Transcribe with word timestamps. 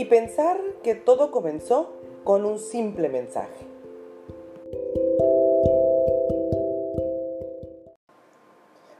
y 0.00 0.06
pensar 0.06 0.58
que 0.82 0.94
todo 0.94 1.30
comenzó 1.30 1.92
con 2.24 2.46
un 2.46 2.58
simple 2.58 3.10
mensaje. 3.10 3.66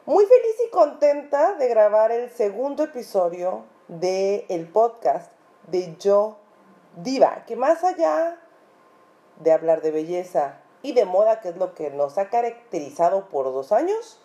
Muy 0.05 0.27
feliz 0.27 0.57
y 0.67 0.71
contenta 0.71 1.55
de 1.55 1.69
grabar 1.69 2.13
el 2.13 2.29
segundo 2.29 2.85
episodio 2.85 3.65
del 3.89 4.45
el 4.51 4.69
podcast 4.69 5.33
de 5.69 5.97
Yo 5.99 6.37
Diva, 7.03 7.47
que 7.47 7.57
más 7.57 7.83
allá 7.83 8.39
de 9.39 9.53
hablar 9.53 9.81
de 9.81 9.93
belleza 9.93 10.61
y 10.83 10.93
de 10.93 11.07
moda, 11.07 11.41
que 11.41 11.49
es 11.49 11.57
lo 11.57 11.75
que 11.75 11.89
nos 11.89 12.19
ha 12.19 12.29
caracterizado 12.29 13.31
por 13.31 13.47
dos 13.47 13.73
años, 13.73 14.21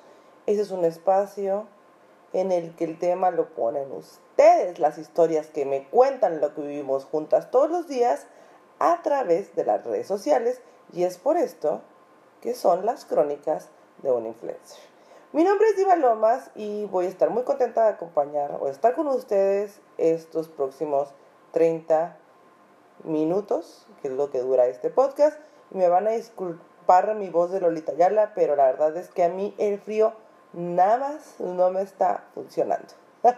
ese 0.45 0.63
es 0.63 0.71
un 0.71 0.83
espacio 0.83 1.67
en 2.35 2.51
el 2.51 2.75
que 2.75 2.83
el 2.83 2.99
tema 2.99 3.31
lo 3.31 3.47
ponen 3.55 3.93
ustedes, 3.93 4.77
las 4.77 4.97
historias 4.97 5.47
que 5.47 5.65
me 5.65 5.87
cuentan 5.87 6.41
lo 6.41 6.53
que 6.53 6.63
vivimos 6.63 7.05
juntas 7.05 7.49
todos 7.49 7.69
los 7.69 7.87
días 7.87 8.27
a 8.77 9.01
través 9.03 9.55
de 9.55 9.63
las 9.63 9.85
redes 9.85 10.05
sociales 10.05 10.59
y 10.91 11.03
es 11.03 11.17
por 11.17 11.37
esto 11.37 11.81
que 12.41 12.53
son 12.53 12.85
las 12.85 13.05
crónicas 13.05 13.69
de 14.03 14.11
un 14.11 14.25
influencer. 14.25 14.79
Mi 15.31 15.45
nombre 15.45 15.69
es 15.69 15.77
Diva 15.77 15.95
Lomas 15.95 16.51
y 16.55 16.83
voy 16.87 17.05
a 17.05 17.09
estar 17.09 17.29
muy 17.29 17.43
contenta 17.43 17.83
de 17.83 17.93
acompañar 17.93 18.57
o 18.59 18.67
estar 18.67 18.95
con 18.95 19.07
ustedes 19.07 19.79
estos 19.97 20.49
próximos 20.49 21.13
30 21.53 22.17
minutos, 23.05 23.87
que 24.01 24.09
es 24.09 24.13
lo 24.13 24.29
que 24.29 24.41
dura 24.41 24.67
este 24.67 24.89
podcast. 24.89 25.39
Me 25.71 25.87
van 25.87 26.07
a 26.07 26.11
disculpar 26.11 27.15
mi 27.15 27.29
voz 27.29 27.53
de 27.53 27.61
Lolita 27.61 27.93
Yala, 27.93 28.33
pero 28.35 28.57
la 28.57 28.65
verdad 28.65 28.97
es 28.97 29.09
que 29.09 29.23
a 29.23 29.29
mí 29.29 29.55
el 29.57 29.79
frío 29.79 30.13
nada 30.55 30.97
más 30.97 31.39
no 31.39 31.69
me 31.69 31.81
está 31.81 32.25
funcionando. 32.33 32.87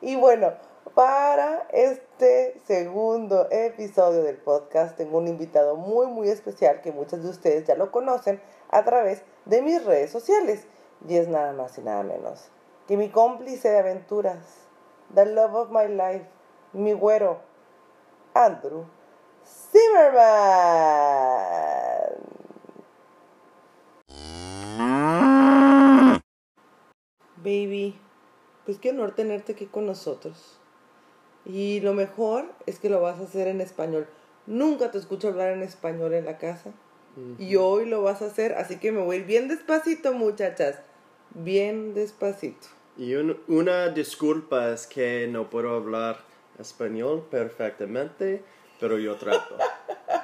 y 0.00 0.16
bueno, 0.16 0.52
para 0.94 1.66
este 1.72 2.60
segundo 2.66 3.48
episodio 3.50 4.22
del 4.22 4.38
podcast 4.38 4.96
tengo 4.96 5.18
un 5.18 5.28
invitado 5.28 5.76
muy 5.76 6.06
muy 6.06 6.30
especial 6.30 6.80
que 6.80 6.92
muchos 6.92 7.22
de 7.22 7.28
ustedes 7.28 7.66
ya 7.66 7.74
lo 7.74 7.90
conocen 7.90 8.40
a 8.70 8.84
través 8.84 9.22
de 9.44 9.62
mis 9.62 9.84
redes 9.84 10.10
sociales 10.10 10.66
y 11.06 11.16
es 11.16 11.28
nada 11.28 11.52
más 11.52 11.76
y 11.76 11.82
nada 11.82 12.02
menos 12.02 12.50
que 12.86 12.96
mi 12.96 13.10
cómplice 13.10 13.68
de 13.68 13.78
aventuras, 13.78 14.38
the 15.14 15.26
love 15.26 15.54
of 15.54 15.70
my 15.70 15.88
life, 15.88 16.26
mi 16.72 16.92
güero, 16.92 17.40
Andrew 18.34 18.84
Zimmerman. 19.44 21.55
Baby, 27.46 27.94
pues 28.64 28.78
qué 28.78 28.90
honor 28.90 29.12
tenerte 29.14 29.52
aquí 29.52 29.66
con 29.66 29.86
nosotros. 29.86 30.58
Y 31.44 31.78
lo 31.78 31.94
mejor 31.94 32.46
es 32.66 32.80
que 32.80 32.90
lo 32.90 33.00
vas 33.00 33.20
a 33.20 33.22
hacer 33.22 33.46
en 33.46 33.60
español. 33.60 34.08
Nunca 34.48 34.90
te 34.90 34.98
escucho 34.98 35.28
hablar 35.28 35.52
en 35.52 35.62
español 35.62 36.12
en 36.14 36.24
la 36.24 36.38
casa. 36.38 36.72
Y 37.38 37.54
hoy 37.54 37.86
lo 37.86 38.02
vas 38.02 38.20
a 38.20 38.26
hacer, 38.26 38.54
así 38.54 38.78
que 38.78 38.90
me 38.90 39.00
voy 39.00 39.20
bien 39.20 39.46
despacito, 39.46 40.12
muchachas 40.12 40.80
bien 41.30 41.94
despacito. 41.94 42.66
Y 42.98 43.14
una 43.14 43.90
disculpa 43.90 44.72
es 44.72 44.88
que 44.88 45.28
no 45.30 45.48
puedo 45.48 45.70
hablar 45.70 46.18
español 46.58 47.28
perfectamente, 47.30 48.42
pero 48.80 48.98
yo 48.98 49.14
trato. 49.14 49.56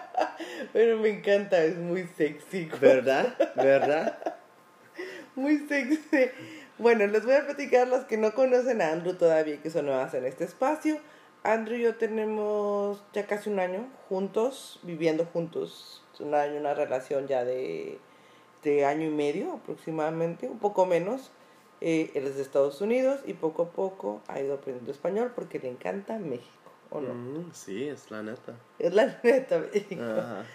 pero 0.73 0.99
me 0.99 1.11
encanta, 1.11 1.63
es 1.63 1.79
muy 1.79 2.09
sexy. 2.17 2.69
¿Verdad? 2.81 3.37
¿Verdad? 3.55 4.39
muy 5.37 5.59
sexy. 5.69 6.31
Bueno, 6.83 7.07
les 7.07 7.25
voy 7.25 7.35
a 7.35 7.45
platicar 7.45 7.87
los 7.87 8.07
que 8.07 8.17
no 8.17 8.35
conocen 8.35 8.83
a 8.83 8.91
Andrew 8.91 9.15
todavía, 9.15 9.63
que 9.63 9.71
son 9.71 9.87
nuevas 9.87 10.15
en 10.15 10.25
este 10.25 10.43
espacio. 10.43 10.99
Andrew 11.45 11.79
y 11.79 11.83
yo 11.83 11.95
tenemos 11.95 13.05
ya 13.13 13.25
casi 13.29 13.51
un 13.51 13.61
año 13.61 13.89
juntos, 14.09 14.81
viviendo 14.83 15.25
juntos. 15.25 16.05
Un 16.19 16.35
año, 16.35 16.59
una 16.59 16.75
relación 16.75 17.29
ya 17.29 17.45
de 17.45 18.01
de 18.65 18.85
año 18.85 19.07
y 19.07 19.11
medio 19.11 19.53
aproximadamente, 19.53 20.49
un 20.49 20.59
poco 20.59 20.87
menos. 20.87 21.31
Eh, 21.81 22.11
él 22.15 22.27
es 22.27 22.37
de 22.37 22.43
Estados 22.43 22.81
Unidos 22.81 23.21
y 23.27 23.35
poco 23.35 23.63
a 23.63 23.71
poco 23.71 24.21
ha 24.29 24.41
ido 24.41 24.55
aprendiendo 24.55 24.93
español 24.93 25.33
porque 25.35 25.59
le 25.59 25.69
encanta 25.69 26.19
México, 26.19 26.62
¿o 26.93 27.01
no? 27.01 27.15
Mm, 27.15 27.53
sí, 27.53 27.89
es 27.89 28.11
la 28.11 28.23
neta. 28.23 28.55
Es 28.79 28.93
la 28.95 29.19
neta. 29.23 29.65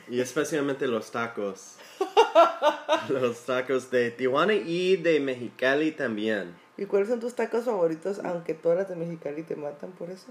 Y 0.08 0.20
especialmente 0.20 0.88
los 0.88 1.12
tacos. 1.12 1.78
los 3.10 3.46
tacos 3.46 3.90
de 3.90 4.12
Tijuana 4.12 4.54
y 4.54 4.98
de 4.98 5.20
Mexicali 5.20 5.92
también. 5.92 6.56
¿Y 6.78 6.86
cuáles 6.86 7.10
son 7.10 7.20
tus 7.20 7.34
tacos 7.34 7.66
favoritos, 7.66 8.20
aunque 8.24 8.54
todas 8.54 8.78
las 8.78 8.90
de 8.90 8.96
Mexicali 8.96 9.44
te 9.44 9.56
matan 9.56 9.92
por 9.92 10.12
eso? 10.12 10.28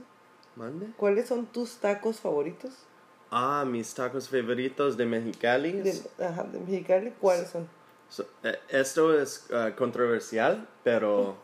¿Mande? 0.54 0.86
¿Cuáles 0.96 1.26
son 1.26 1.46
tus 1.46 1.76
tacos 1.78 2.20
favoritos? 2.20 2.72
Ah, 3.30 3.64
mis 3.66 3.92
tacos 3.92 4.28
favoritos 4.28 4.96
de 4.96 5.06
Mexicali. 5.06 5.72
De, 5.72 6.00
ajá, 6.24 6.44
de 6.44 6.60
Mexicali, 6.60 7.12
¿cuáles 7.20 7.50
son? 7.50 7.68
Eh, 8.44 8.56
esto 8.68 9.18
es 9.20 9.48
ah, 9.52 9.72
controversial, 9.76 10.68
pero 10.84 11.36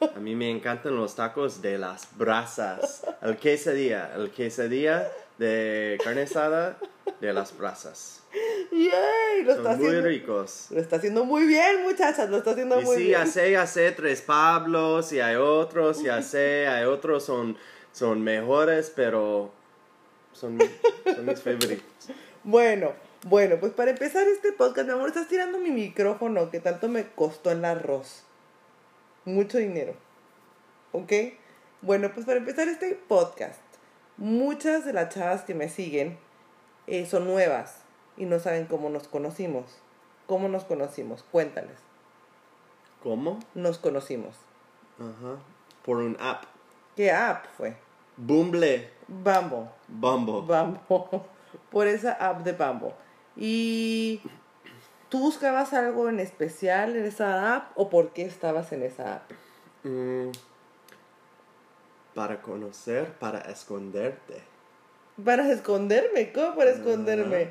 a 0.00 0.18
mí 0.18 0.34
me 0.34 0.50
encantan 0.50 0.96
los 0.96 1.14
tacos 1.14 1.60
de 1.60 1.78
las 1.78 2.08
brasas. 2.16 3.02
El 3.22 3.36
quesadilla, 3.36 4.12
el 4.16 4.30
quesadilla 4.30 5.10
de 5.38 5.98
carne 6.02 6.22
asada 6.22 6.78
de 7.20 7.32
las 7.32 7.56
brasas. 7.56 8.22
Yay, 8.70 9.42
lo 9.44 9.54
Son 9.54 9.66
está 9.66 9.76
muy 9.76 9.86
haciendo, 9.86 10.08
ricos. 10.08 10.66
Lo 10.70 10.80
está 10.80 10.96
haciendo 10.96 11.24
muy 11.24 11.46
bien, 11.46 11.82
muchachas, 11.82 12.30
lo 12.30 12.38
está 12.38 12.52
haciendo 12.52 12.80
muy 12.80 12.96
bien. 12.96 12.98
Sí, 12.98 13.08
ya 13.08 13.26
sé, 13.26 13.50
ya 13.50 13.66
sé, 13.66 13.92
tres 13.92 14.22
Pablos 14.22 15.12
y 15.12 15.20
hay 15.20 15.36
otros, 15.36 16.02
ya 16.02 16.22
sé, 16.22 16.66
hay 16.66 16.84
otros 16.84 17.24
son, 17.24 17.56
son 17.92 18.22
mejores, 18.22 18.92
pero 18.94 19.50
son, 20.32 20.58
son 21.04 21.26
mis 21.26 21.40
favoritos. 21.42 21.84
Bueno, 22.44 22.92
bueno, 23.26 23.56
pues 23.60 23.72
para 23.72 23.90
empezar 23.90 24.26
este 24.28 24.52
podcast, 24.52 24.86
mi 24.86 24.94
amor, 24.94 25.08
estás 25.08 25.28
tirando 25.28 25.58
mi 25.58 25.70
micrófono 25.70 26.50
que 26.50 26.60
tanto 26.60 26.88
me 26.88 27.06
costó 27.08 27.50
el 27.50 27.64
arroz. 27.64 28.24
Mucho 29.24 29.58
dinero. 29.58 29.94
¿Ok? 30.92 31.12
Bueno, 31.82 32.10
pues 32.12 32.26
para 32.26 32.38
empezar 32.38 32.68
este 32.68 32.94
podcast, 32.94 33.60
muchas 34.16 34.84
de 34.84 34.92
las 34.92 35.14
chavas 35.14 35.42
que 35.42 35.54
me 35.54 35.68
siguen 35.68 36.18
eh, 36.86 37.06
son 37.06 37.24
nuevas 37.24 37.82
y 38.16 38.26
no 38.26 38.38
saben 38.38 38.66
cómo 38.66 38.90
nos 38.90 39.08
conocimos. 39.08 39.80
¿Cómo 40.26 40.48
nos 40.48 40.64
conocimos? 40.64 41.24
Cuéntales. 41.30 41.78
¿Cómo? 43.02 43.38
Nos 43.54 43.78
conocimos. 43.78 44.36
Ajá. 44.98 45.38
Por 45.84 45.98
un 45.98 46.16
app. 46.20 46.44
¿Qué 46.96 47.10
app 47.10 47.46
fue? 47.56 47.76
Bumble. 48.16 48.90
Bumble. 49.08 49.70
Bumble. 49.88 50.42
Bumble. 50.42 50.80
Por 51.70 51.86
esa 51.86 52.12
app 52.12 52.42
de 52.42 52.52
Bumble. 52.52 52.92
¿Y 53.36 54.20
tú 55.10 55.18
buscabas 55.18 55.74
algo 55.74 56.08
en 56.08 56.20
especial 56.20 56.96
en 56.96 57.04
esa 57.04 57.56
app 57.56 57.72
o 57.74 57.90
por 57.90 58.12
qué 58.12 58.22
estabas 58.22 58.72
en 58.72 58.82
esa 58.82 59.16
app? 59.16 59.30
Mm, 59.82 60.30
para 62.14 62.40
conocer, 62.40 63.12
para 63.18 63.40
esconderte. 63.40 64.40
¿Para 65.22 65.50
esconderme? 65.50 66.32
¿Cómo 66.32 66.54
para 66.54 66.70
esconderme? 66.70 67.50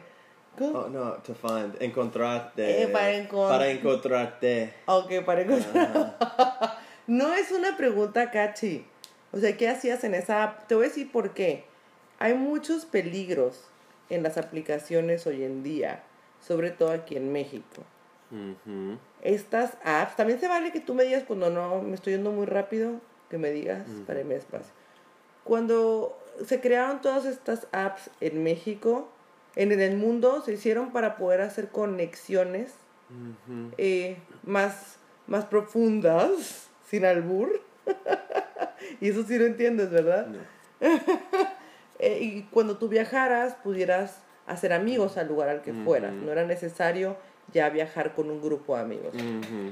¿Cómo? 0.58 0.80
Oh, 0.80 0.90
no, 0.90 1.14
to 1.22 1.36
find, 1.36 1.80
encontrarte. 1.82 2.84
Eh, 2.84 2.88
para, 2.88 3.28
para, 3.30 3.70
encontrarte. 3.70 4.74
Ok, 4.88 5.24
para 5.26 5.42
encontrarte. 5.42 6.26
no 7.08 7.34
es 7.34 7.52
una 7.52 7.78
pregunta 7.78 8.32
cachi. 8.32 8.86
O 9.32 9.38
sea, 9.38 9.56
¿qué 9.56 9.70
hacías 9.70 10.04
en 10.04 10.16
esa 10.16 10.44
app? 10.44 10.68
Te 10.68 10.76
voy 10.76 10.86
a 10.86 10.88
decir 10.88 11.12
por 11.12 11.34
qué. 11.34 11.66
Hay 12.18 12.34
muchos 12.34 12.86
peligros 12.86 13.64
en 14.10 14.24
las 14.24 14.38
aplicaciones 14.38 15.28
hoy 15.28 15.44
en 15.44 15.64
día, 15.64 16.04
sobre 16.40 16.72
todo 16.72 16.92
aquí 16.92 17.16
en 17.16 17.32
México. 17.32 17.84
Estas 19.22 19.78
apps, 19.84 20.16
también 20.16 20.40
se 20.40 20.48
vale 20.48 20.72
que 20.72 20.80
tú 20.80 20.94
me 20.94 21.04
digas 21.04 21.24
cuando 21.24 21.50
no 21.50 21.82
me 21.82 21.96
estoy 21.96 22.14
yendo 22.14 22.32
muy 22.32 22.46
rápido, 22.46 23.02
que 23.30 23.38
me 23.38 23.52
digas, 23.52 23.88
para 24.06 24.22
-huh. 24.22 24.32
espacio. 24.32 24.74
Cuando 25.44 26.18
se 26.46 26.62
crearon 26.62 27.02
todas 27.02 27.26
estas 27.26 27.68
apps 27.72 28.10
en 28.22 28.44
México, 28.44 29.10
en 29.56 29.72
el 29.72 29.98
mundo, 29.98 30.42
se 30.42 30.54
hicieron 30.54 30.92
para 30.92 31.18
poder 31.18 31.42
hacer 31.42 31.70
conexiones 31.70 32.74
eh, 33.78 34.18
más, 34.44 35.00
más 35.28 35.46
profundas, 35.46 36.70
sin 36.90 37.06
albur. 37.06 37.62
y 39.02 39.10
eso 39.10 39.24
sí 39.24 39.38
lo 39.38 39.46
entiendes, 39.46 39.90
¿verdad? 39.90 40.28
Eh, 42.02 42.20
y 42.22 42.44
cuando 42.44 42.78
tú 42.78 42.88
viajaras 42.88 43.56
pudieras 43.56 44.22
hacer 44.50 44.74
amigos 44.74 45.18
al 45.18 45.28
lugar 45.28 45.50
al 45.50 45.62
que 45.62 45.74
fueras. 45.74 46.14
No 46.14 46.32
era 46.32 46.44
necesario 46.46 47.18
ya 47.54 47.70
viajar 47.70 48.14
con 48.16 48.30
un 48.30 48.42
grupo 48.42 48.76
de 48.76 48.82
amigos. 48.82 49.14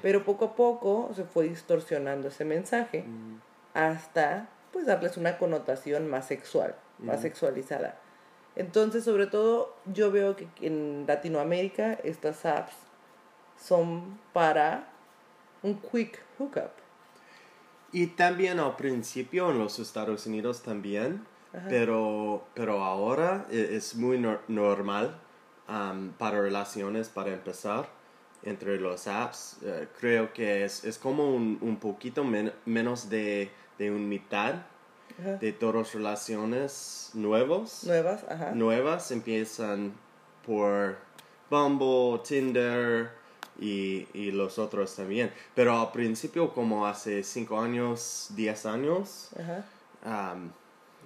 Pero 0.01 0.23
poco 0.23 0.45
a 0.45 0.55
poco 0.55 1.11
se 1.15 1.23
fue 1.23 1.49
distorsionando 1.49 2.29
ese 2.29 2.45
mensaje 2.45 3.05
hasta 3.73 4.49
pues 4.71 4.85
darles 4.85 5.17
una 5.17 5.37
connotación 5.37 6.07
más 6.07 6.27
sexual, 6.27 6.75
más 6.99 7.21
sexualizada. 7.21 7.99
Entonces, 8.55 9.03
sobre 9.03 9.27
todo, 9.27 9.75
yo 9.85 10.11
veo 10.11 10.35
que 10.35 10.47
en 10.61 11.05
Latinoamérica 11.07 11.93
estas 12.03 12.45
apps 12.45 12.73
son 13.59 14.19
para 14.33 14.87
un 15.61 15.75
quick 15.79 16.19
hookup. 16.37 16.71
Y 17.91 18.07
también 18.07 18.59
al 18.59 18.75
principio 18.75 19.51
en 19.51 19.59
los 19.59 19.79
Estados 19.79 20.25
Unidos 20.25 20.61
también 20.61 21.25
pero, 21.69 22.45
pero 22.53 22.83
ahora 22.83 23.45
e- 23.49 23.75
es 23.75 23.95
muy 23.95 24.17
nor- 24.17 24.41
normal 24.47 25.17
para 26.17 26.41
relaciones, 26.41 27.09
para 27.09 27.33
empezar, 27.33 27.89
entre 28.43 28.79
los 28.79 29.07
apps. 29.07 29.57
Eh, 29.63 29.87
creo 29.99 30.31
que 30.31 30.63
es, 30.63 30.83
es 30.85 30.97
como 30.97 31.35
un, 31.35 31.57
un 31.61 31.77
poquito 31.77 32.23
men- 32.23 32.53
menos 32.65 33.09
de, 33.09 33.49
de 33.77 33.91
un 33.91 34.07
mitad 34.07 34.55
Ajá. 35.19 35.33
de 35.37 35.51
todas 35.51 35.93
relaciones 35.93 37.11
nuevos. 37.13 37.83
Nuevas, 37.83 38.23
ajá. 38.29 38.51
Nuevas 38.51 39.11
empiezan 39.11 39.93
por 40.45 40.97
Bumble, 41.49 42.21
Tinder 42.23 43.09
y, 43.59 44.07
y 44.13 44.31
los 44.31 44.59
otros 44.59 44.95
también. 44.95 45.33
Pero 45.55 45.77
al 45.79 45.91
principio, 45.91 46.53
como 46.53 46.85
hace 46.87 47.23
5 47.23 47.59
años, 47.59 48.27
10 48.35 48.65
años, 48.67 49.29
Ajá. 49.37 49.65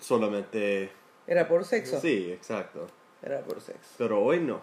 Solamente... 0.01 0.91
Era 1.27 1.47
por 1.47 1.63
sexo. 1.63 2.01
Sí, 2.01 2.31
exacto. 2.31 2.87
Era 3.23 3.41
por 3.41 3.61
sexo. 3.61 3.91
Pero 3.97 4.21
hoy 4.21 4.39
no. 4.41 4.61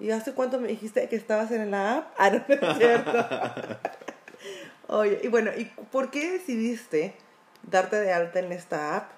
¿Y 0.00 0.10
hace 0.10 0.34
cuánto 0.34 0.58
me 0.58 0.68
dijiste 0.68 1.08
que 1.08 1.14
estabas 1.14 1.52
en 1.52 1.70
la 1.70 1.98
app? 1.98 2.14
Ah, 2.18 2.30
no, 2.30 2.44
no 2.48 2.54
es 2.72 2.78
cierto. 2.78 3.12
Oye, 4.88 5.20
y 5.22 5.28
bueno, 5.28 5.52
¿y 5.56 5.66
por 5.92 6.10
qué 6.10 6.32
decidiste 6.32 7.14
darte 7.70 7.96
de 8.00 8.12
alta 8.12 8.40
en 8.40 8.50
esta 8.50 8.96
app 8.96 9.12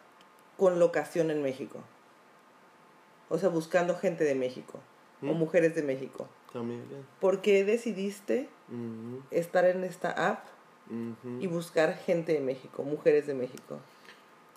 con 0.59 0.79
locación 0.79 1.31
en 1.31 1.43
México? 1.43 1.81
O 3.31 3.39
sea, 3.39 3.49
buscando 3.49 3.97
gente 3.97 4.25
de 4.25 4.35
México 4.35 4.81
o 5.23 5.27
¿Mm? 5.27 5.39
mujeres 5.39 5.75
de 5.75 5.83
México. 5.83 6.29
También. 6.53 6.85
¿Por 7.21 7.41
qué 7.41 7.65
decidiste 7.65 8.49
estar 9.31 9.65
en 9.65 9.85
esta 9.85 10.11
app 10.11 10.47
y 11.41 11.47
buscar 11.47 11.95
gente 11.95 12.33
de 12.33 12.41
México, 12.41 12.83
mujeres 12.83 13.27
de 13.27 13.35
México? 13.35 13.81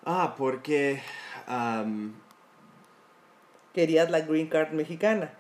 Ah, 0.09 0.36
porque... 0.38 1.01
am, 1.48 2.13
Querías 3.74 4.09
la 4.09 4.21
green 4.21 4.48
card 4.48 4.71
mexicana. 4.71 5.33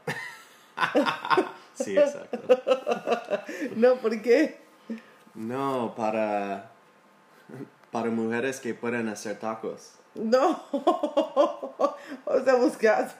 sí, 1.73 1.97
exacto. 1.97 2.39
No, 3.77 3.95
¿por 3.95 4.21
qué? 4.21 4.59
No, 5.35 5.93
para... 5.95 6.71
Para 7.91 8.09
mujeres 8.09 8.59
que 8.59 8.73
pueden 8.73 9.07
hacer 9.07 9.39
tacos. 9.39 9.93
No. 10.15 10.61
o 10.71 11.95
sea, 12.43 12.55
buscas. 12.55 13.15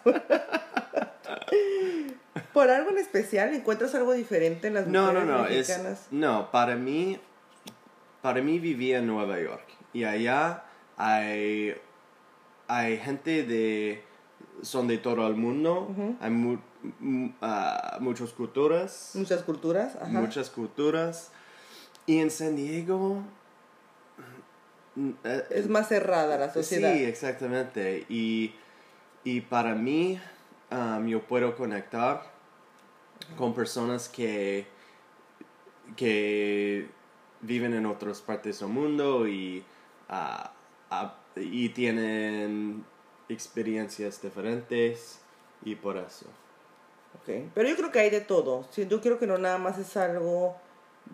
Por 2.53 2.69
algo 2.69 2.89
en 2.89 2.97
especial, 2.97 3.53
¿encuentras 3.53 3.95
algo 3.95 4.11
diferente 4.13 4.67
en 4.67 4.73
las 4.73 4.87
No, 4.87 5.03
mujeres 5.13 5.25
no, 5.25 5.37
no, 5.37 5.45
es, 5.45 5.69
mexicanas? 5.69 6.07
no, 6.11 6.51
para 6.51 6.75
mí, 6.75 7.19
para 8.21 8.41
mí 8.41 8.59
vivía 8.59 8.97
en 8.97 9.07
Nueva 9.07 9.39
York 9.39 9.65
y 9.93 10.03
allá 10.03 10.63
hay, 10.97 11.75
hay 12.67 12.97
gente 12.97 13.43
de, 13.43 14.03
son 14.61 14.87
de 14.87 14.97
todo 14.97 15.25
el 15.27 15.35
mundo, 15.35 15.87
hay 16.19 16.29
mu- 16.31 16.57
ah, 17.41 17.97
muchas 18.01 18.31
culturas, 18.33 19.11
Muchas 19.13 19.43
culturas, 19.43 19.95
ajá. 19.95 20.07
muchas 20.07 20.49
culturas 20.49 21.31
y 22.05 22.19
en 22.19 22.31
San 22.31 22.55
Diego 22.55 23.21
mm, 24.95 25.09
eh, 25.23 25.43
Es 25.51 25.67
más 25.69 25.87
cerrada 25.87 26.37
la 26.37 26.51
sociedad. 26.53 26.93
Sí, 26.93 27.03
exactamente. 27.03 28.05
Y, 28.09 28.53
y 29.23 29.41
para 29.41 29.75
mí, 29.75 30.19
um, 30.71 31.05
yo 31.07 31.21
puedo 31.21 31.55
conectar 31.55 32.23
con 33.37 33.53
personas 33.53 34.07
que, 34.09 34.65
que 35.95 36.87
viven 37.41 37.73
en 37.73 37.85
otras 37.85 38.21
partes 38.21 38.59
del 38.59 38.69
mundo 38.69 39.27
y, 39.27 39.63
ah, 40.09 40.51
y 41.35 41.69
tienen 41.69 42.83
experiencias 43.29 44.21
diferentes 44.21 45.19
y 45.63 45.75
por 45.75 45.97
eso. 45.97 46.25
Ok, 47.15 47.49
Pero 47.53 47.69
yo 47.69 47.75
creo 47.75 47.91
que 47.91 47.99
hay 47.99 48.09
de 48.09 48.21
todo. 48.21 48.67
Yo 48.75 49.01
creo 49.01 49.19
que 49.19 49.27
no 49.27 49.37
nada 49.37 49.57
más 49.57 49.77
es 49.77 49.97
algo 49.97 50.55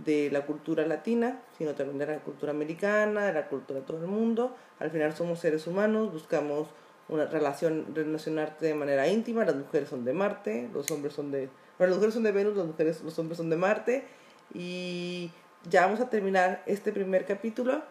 de 0.04 0.30
la 0.31 0.46
cultura 0.46 0.86
latina, 0.86 1.40
sino 1.58 1.74
también 1.74 2.00
de 2.00 2.08
la 2.08 2.20
cultura 2.20 2.52
americana, 2.52 3.25
de 3.25 3.34
la 3.34 3.48
cultura 3.48 3.80
de 3.80 3.86
todo 3.86 3.98
el 4.02 4.08
mundo. 4.08 4.56
Al 4.80 4.92
final 4.92 5.16
somos 5.16 5.40
seres 5.40 5.68
humanos, 5.68 6.12
buscamos 6.12 6.68
una 7.10 7.25
relación, 7.25 7.94
relacionarte 7.94 8.66
de 8.66 8.74
manera 8.74 9.08
íntima. 9.08 9.46
Las 9.46 9.56
mujeres 9.56 9.90
son 9.90 10.04
de 10.06 10.14
Marte, 10.14 10.70
los 10.74 10.90
hombres 10.92 11.14
son 11.14 11.31
de... 11.31 11.50
Bueno, 11.78 11.92
las 11.92 11.98
mujeres 11.98 12.14
son 12.14 12.24
de 12.24 12.31
Venus, 12.31 12.56
las 12.56 12.66
mujeres, 12.66 13.02
los 13.04 13.18
hombres 13.20 13.38
son 13.38 13.50
de 13.50 13.56
Marte. 13.56 14.08
Y 14.54 15.31
ya 15.70 15.86
vamos 15.86 16.00
a 16.00 16.10
terminar 16.10 16.64
este 16.66 16.92
primer 16.92 17.25
capítulo. 17.25 17.84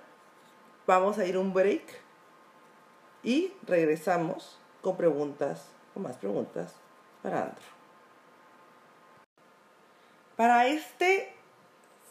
Vamos 0.87 1.19
a 1.19 1.25
ir 1.25 1.39
un 1.39 1.53
break 1.53 1.83
y 3.23 3.53
regresamos 3.63 4.59
con 4.81 4.97
preguntas, 4.97 5.69
con 5.95 6.03
más 6.03 6.17
preguntas 6.17 6.75
para 7.23 7.43
Andrew. 7.43 7.69
Para 10.37 10.67
este 10.67 11.33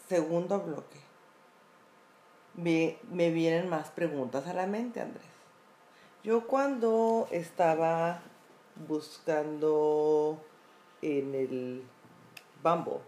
segundo 0.08 0.60
bloque, 0.60 1.00
me, 2.54 2.98
me 3.10 3.30
vienen 3.30 3.68
más 3.68 3.90
preguntas 3.90 4.46
a 4.46 4.54
la 4.54 4.66
mente, 4.66 5.00
Andrés. 5.00 5.26
Yo 6.24 6.46
cuando 6.46 7.28
estaba 7.30 8.22
buscando 8.88 10.38
en 11.02 11.34
el 11.34 11.82
Bumble 12.62 13.00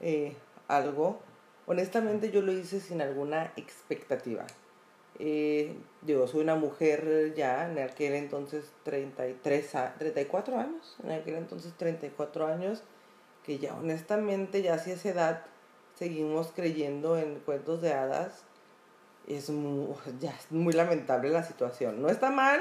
eh, 0.00 0.36
algo, 0.68 1.20
honestamente 1.66 2.30
yo 2.30 2.42
lo 2.42 2.52
hice 2.52 2.80
sin 2.80 3.00
alguna 3.00 3.52
expectativa. 3.56 4.44
Eh, 5.18 5.76
yo 6.06 6.26
soy 6.26 6.40
una 6.42 6.54
mujer 6.56 7.34
ya 7.36 7.70
en 7.70 7.78
aquel 7.78 8.14
entonces 8.14 8.72
33, 8.84 9.74
a- 9.74 9.94
34 9.98 10.58
años, 10.58 10.96
en 11.04 11.12
aquel 11.12 11.34
entonces 11.36 11.74
34 11.76 12.46
años, 12.46 12.82
que 13.44 13.58
ya 13.58 13.74
honestamente 13.74 14.62
ya 14.62 14.74
hacia 14.74 14.94
esa 14.94 15.08
edad 15.10 15.42
seguimos 15.98 16.52
creyendo 16.54 17.18
en 17.18 17.40
cuentos 17.40 17.82
de 17.82 17.92
hadas. 17.92 18.44
Es 19.28 19.48
ya 20.20 20.30
es 20.30 20.50
muy 20.50 20.72
lamentable 20.72 21.28
la 21.30 21.44
situación. 21.44 22.00
No 22.02 22.08
está 22.08 22.30
mal, 22.30 22.60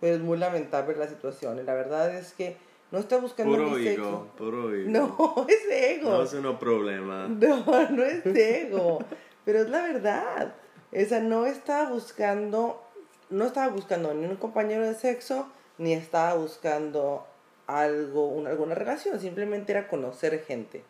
pero 0.00 0.14
es 0.16 0.20
muy 0.22 0.38
lamentable 0.38 0.94
la 0.96 1.08
situación. 1.08 1.58
Y 1.58 1.62
la 1.62 1.74
verdad 1.74 2.14
es 2.14 2.32
que 2.34 2.56
no 2.90 2.98
está 2.98 3.18
buscando 3.18 3.52
Puro 3.56 3.70
mi 3.70 3.86
ego, 3.86 4.04
sexo. 4.04 4.26
puro 4.38 4.74
ego. 4.74 4.90
No, 4.90 5.46
es 5.48 5.64
ego. 5.70 6.10
No 6.10 6.22
es 6.22 6.32
un 6.32 6.58
problema. 6.58 7.28
No, 7.28 7.64
no 7.90 8.02
es 8.04 8.24
ego, 8.26 8.98
pero 9.44 9.60
es 9.60 9.68
la 9.68 9.82
verdad. 9.82 10.54
Esa 10.92 11.20
no 11.20 11.46
estaba 11.46 11.90
buscando, 11.90 12.82
no 13.30 13.44
estaba 13.46 13.68
buscando 13.72 14.14
ni 14.14 14.26
un 14.26 14.36
compañero 14.36 14.86
de 14.86 14.94
sexo, 14.94 15.48
ni 15.78 15.92
estaba 15.92 16.34
buscando 16.34 17.26
algo, 17.66 18.28
un- 18.28 18.46
alguna 18.46 18.74
relación, 18.76 19.18
simplemente 19.20 19.72
era 19.72 19.88
conocer 19.88 20.42
gente. 20.44 20.84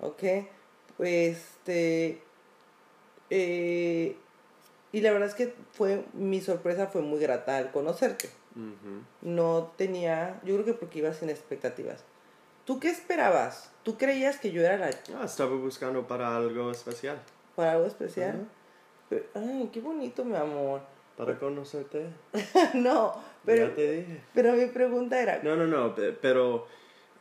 ¿ok? 0.00 0.22
Pues, 0.98 1.38
este, 1.38 2.20
eh, 3.30 4.16
y 4.92 5.00
la 5.00 5.10
verdad 5.12 5.28
es 5.28 5.34
que 5.34 5.54
fue, 5.72 6.04
mi 6.12 6.40
sorpresa 6.42 6.86
fue 6.88 7.00
muy 7.00 7.18
grata 7.18 7.56
al 7.56 7.70
conocerte. 7.72 8.28
Ujú. 8.54 9.02
No 9.22 9.72
tenía, 9.76 10.40
yo 10.44 10.54
creo 10.54 10.64
que 10.64 10.74
porque 10.74 10.98
iba 11.00 11.12
sin 11.14 11.30
expectativas. 11.30 12.04
¿Tú 12.64 12.78
qué 12.78 12.90
esperabas? 12.90 13.70
¿Tú 13.82 13.96
creías 13.98 14.38
que 14.38 14.52
yo 14.52 14.62
era 14.62 14.76
la 14.76 14.90
Ah, 15.18 15.24
estaba 15.24 15.56
buscando 15.56 16.06
para 16.06 16.36
algo 16.36 16.70
especial. 16.70 17.18
para 17.56 17.72
algo 17.72 17.86
especial? 17.86 18.30
Ajá. 18.30 18.44
Pero- 19.08 19.24
ay, 19.34 19.68
qué 19.72 19.80
bonito, 19.80 20.24
mi 20.24 20.36
amor. 20.36 20.80
Para 21.16 21.38
conocerte. 21.38 22.06
no, 22.74 23.14
pero, 23.44 23.68
ya 23.68 23.74
te 23.74 23.92
dije. 23.92 24.22
pero 24.32 24.52
mi 24.54 24.66
pregunta 24.66 25.20
era, 25.20 25.42
No, 25.42 25.56
no, 25.56 25.66
no, 25.66 25.94
pe- 25.94 26.12
pero 26.12 26.66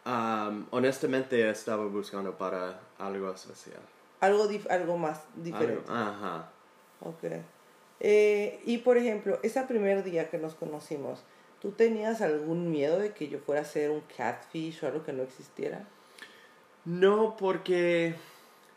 um, 0.05 0.65
honestamente 0.71 1.49
estaba 1.49 1.85
buscando 1.85 2.37
para 2.37 2.79
algo 2.97 3.31
especial. 3.33 3.81
algo, 4.21 4.47
dif- 4.47 4.69
algo 4.69 4.97
más 4.97 5.23
diferente. 5.35 5.89
Algo- 5.89 5.93
ajá. 5.93 6.49
Ok. 7.01 7.23
Eh, 8.03 8.59
y 8.65 8.79
por 8.79 8.97
ejemplo, 8.97 9.39
ese 9.43 9.61
primer 9.61 10.03
día 10.03 10.29
que 10.31 10.39
nos 10.39 10.55
conocimos, 10.55 11.23
¿tú 11.61 11.71
tenías 11.71 12.21
algún 12.21 12.71
miedo 12.71 12.97
de 12.97 13.13
que 13.13 13.27
yo 13.29 13.37
fuera 13.37 13.61
a 13.61 13.65
ser 13.65 13.91
un 13.91 14.01
catfish 14.17 14.83
o 14.83 14.87
algo 14.87 15.03
que 15.03 15.13
no 15.13 15.21
existiera? 15.21 15.87
No, 16.83 17.37
porque 17.37 18.15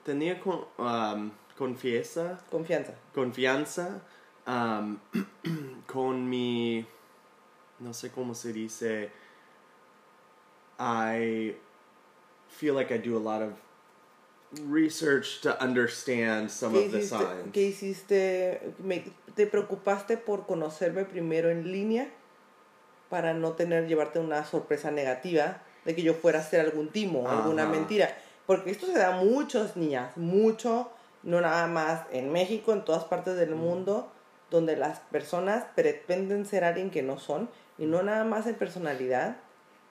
tenía 0.04 0.38
con, 0.38 0.66
um, 0.76 1.31
confianza, 1.57 2.38
Confianza. 2.50 2.93
confianza 3.14 4.02
um, 4.47 4.99
con 5.87 6.28
mi, 6.28 6.85
no 7.78 7.95
sé 7.95 8.11
cómo 8.11 8.35
se 8.35 8.52
dice, 8.52 9.11
I 10.78 11.57
feel 12.49 12.75
like 12.75 12.95
I 12.95 12.99
do 12.99 13.16
a 13.16 13.21
lot 13.21 13.40
of 13.40 13.54
research 14.70 15.40
to 15.42 15.56
understand 15.61 16.50
some 16.50 16.73
¿Qué 16.78 16.87
of 16.87 16.92
the 16.92 16.99
hiciste? 16.99 17.16
signs. 17.18 17.52
¿Qué 17.52 17.62
hiciste? 17.62 18.61
Me- 18.78 19.04
¿Te 19.34 19.46
preocupaste 19.46 20.16
por 20.16 20.46
conocerme 20.46 21.04
primero 21.04 21.50
en 21.50 21.70
línea 21.73 22.08
para 23.11 23.34
no 23.34 23.52
tener, 23.52 23.87
llevarte 23.87 24.18
una 24.18 24.44
sorpresa 24.44 24.90
negativa 24.90 25.62
de 25.84 25.94
que 25.94 26.02
yo 26.02 26.14
fuera 26.14 26.38
a 26.38 26.42
hacer 26.42 26.61
algún 26.61 26.88
timo, 26.90 27.28
alguna 27.28 27.64
Ajá. 27.64 27.73
mentira? 27.73 28.16
Porque 28.46 28.70
esto 28.70 28.87
se 28.87 28.94
da 28.94 29.16
a 29.18 29.23
muchos 29.25 29.76
niñas, 29.76 30.16
mucho, 30.16 30.90
no 31.23 31.40
nada 31.40 31.66
más 31.66 32.02
en 32.12 32.30
México, 32.32 32.73
en 32.73 32.84
todas 32.84 33.04
partes 33.04 33.37
del 33.37 33.54
mundo, 33.54 34.11
donde 34.50 34.76
las 34.76 35.00
personas 35.00 35.64
pretenden 35.75 36.44
ser 36.46 36.64
alguien 36.64 36.90
que 36.90 37.02
no 37.02 37.18
son, 37.18 37.49
y 37.78 37.87
no 37.87 38.02
nada 38.02 38.25
más 38.25 38.46
en 38.46 38.54
personalidad, 38.54 39.37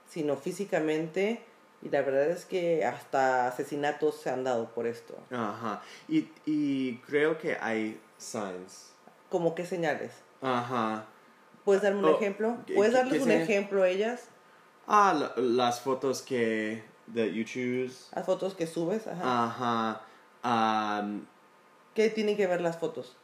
sino 0.10 0.36
físicamente, 0.38 1.42
y 1.84 1.90
la 1.90 2.02
verdad 2.02 2.28
es 2.30 2.46
que 2.46 2.86
hasta 2.86 3.48
asesinatos 3.48 4.16
se 4.22 4.30
han 4.30 4.44
dado 4.44 4.70
por 4.70 4.88
esto. 4.88 5.16
Ajá. 5.32 5.82
Y, 6.08 6.30
y 6.46 6.98
creo 7.08 7.38
que 7.38 7.58
hay 7.60 8.00
signs. 8.18 8.92
¿Cómo 9.30 9.54
qué 9.56 9.66
señales? 9.66 10.12
Ajá. 10.42 11.06
¿Puedes 11.66 11.82
darme 11.84 12.00
un 12.00 12.06
Oh, 12.06 12.16
ejemplo? 12.18 12.58
¿qué- 12.66 12.74
¿Puedes 12.76 12.94
darles 12.94 13.22
un 13.22 13.28
señal? 13.28 13.42
ejemplo 13.44 13.84
a 13.84 13.90
ellas? 13.90 14.26
Ah, 14.88 15.14
la- 15.18 15.42
las 15.42 15.82
fotos 15.82 16.22
que 16.22 16.84
that 17.14 17.28
you 17.28 17.44
choose. 17.44 18.10
Las 18.16 18.26
fotos 18.26 18.54
que 18.56 18.68
subes, 18.68 19.08
Ah. 19.08 19.46
ajá. 19.46 20.02
Ajá. 20.44 21.00
Um, 21.04 21.26
¿Qué 21.96 22.10
tienen 22.10 22.36
que 22.36 22.48
ver 22.48 22.60
las 22.62 22.78
fotos? 22.78 23.16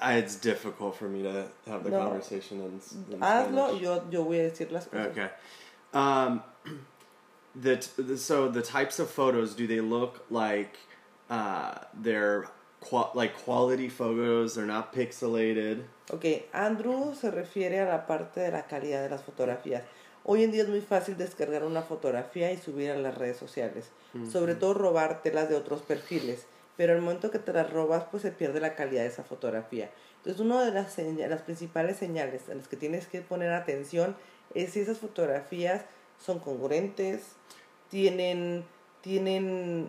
uh, 0.00 0.10
it's 0.18 0.36
difficult 0.40 0.94
for 0.94 1.08
me 1.08 1.22
to 1.22 1.48
have 1.70 1.82
the 1.84 1.90
No. 1.90 2.04
conversation 2.04 2.60
in, 2.60 2.80
in 3.14 3.20
Hazlo 3.20 3.78
yo, 3.78 4.08
yo 4.10 4.24
voy 4.24 4.38
a 4.40 4.42
decir 4.44 4.70
las 4.72 4.86
cosas. 4.86 5.08
Okay. 5.08 5.28
Um, 5.96 6.42
the, 7.54 7.76
t- 7.76 8.02
the 8.02 8.18
so 8.18 8.48
the 8.50 8.60
types 8.60 8.98
of 8.98 9.08
photos 9.08 9.54
do 9.54 9.66
they 9.66 9.80
look 9.80 10.26
like 10.30 10.76
uh, 11.30 11.72
they're 11.94 12.44
qua- 12.80 13.10
like 13.14 13.34
quality 13.44 13.88
photos? 13.88 14.54
They're 14.54 14.66
not 14.66 14.92
pixelated. 14.92 15.84
Ok, 16.12 16.24
Andrew 16.52 17.14
se 17.14 17.30
refiere 17.30 17.80
a 17.80 17.86
la 17.88 18.06
parte 18.06 18.40
de 18.40 18.52
la 18.52 18.66
calidad 18.66 19.02
de 19.02 19.08
las 19.08 19.22
fotografías. 19.22 19.82
Hoy 20.22 20.44
en 20.44 20.52
día 20.52 20.64
es 20.64 20.68
muy 20.68 20.80
fácil 20.80 21.16
descargar 21.16 21.64
una 21.64 21.82
fotografía 21.82 22.52
y 22.52 22.56
subir 22.56 22.90
a 22.90 22.96
las 22.96 23.16
redes 23.16 23.36
sociales. 23.36 23.90
Sobre 24.30 24.54
todo 24.54 24.74
robártelas 24.74 25.48
de 25.48 25.56
otros 25.56 25.82
perfiles. 25.82 26.46
Pero 26.76 26.94
al 26.94 27.00
momento 27.00 27.30
que 27.30 27.38
te 27.38 27.52
las 27.52 27.70
robas, 27.70 28.04
pues 28.10 28.22
se 28.22 28.32
pierde 28.32 28.60
la 28.60 28.74
calidad 28.74 29.02
de 29.02 29.08
esa 29.08 29.22
fotografía. 29.24 29.90
Entonces, 30.18 30.40
una 30.40 30.64
de 30.64 30.72
las, 30.72 30.98
las 30.98 31.42
principales 31.42 31.96
señales 31.98 32.48
a 32.48 32.54
las 32.54 32.66
que 32.66 32.76
tienes 32.76 33.06
que 33.06 33.20
poner 33.20 33.52
atención 33.52 34.16
es 34.62 34.72
si 34.72 34.80
esas 34.80 34.98
fotografías 34.98 35.84
son 36.18 36.38
congruentes, 36.38 37.22
tienen, 37.90 38.64
tienen, 39.00 39.88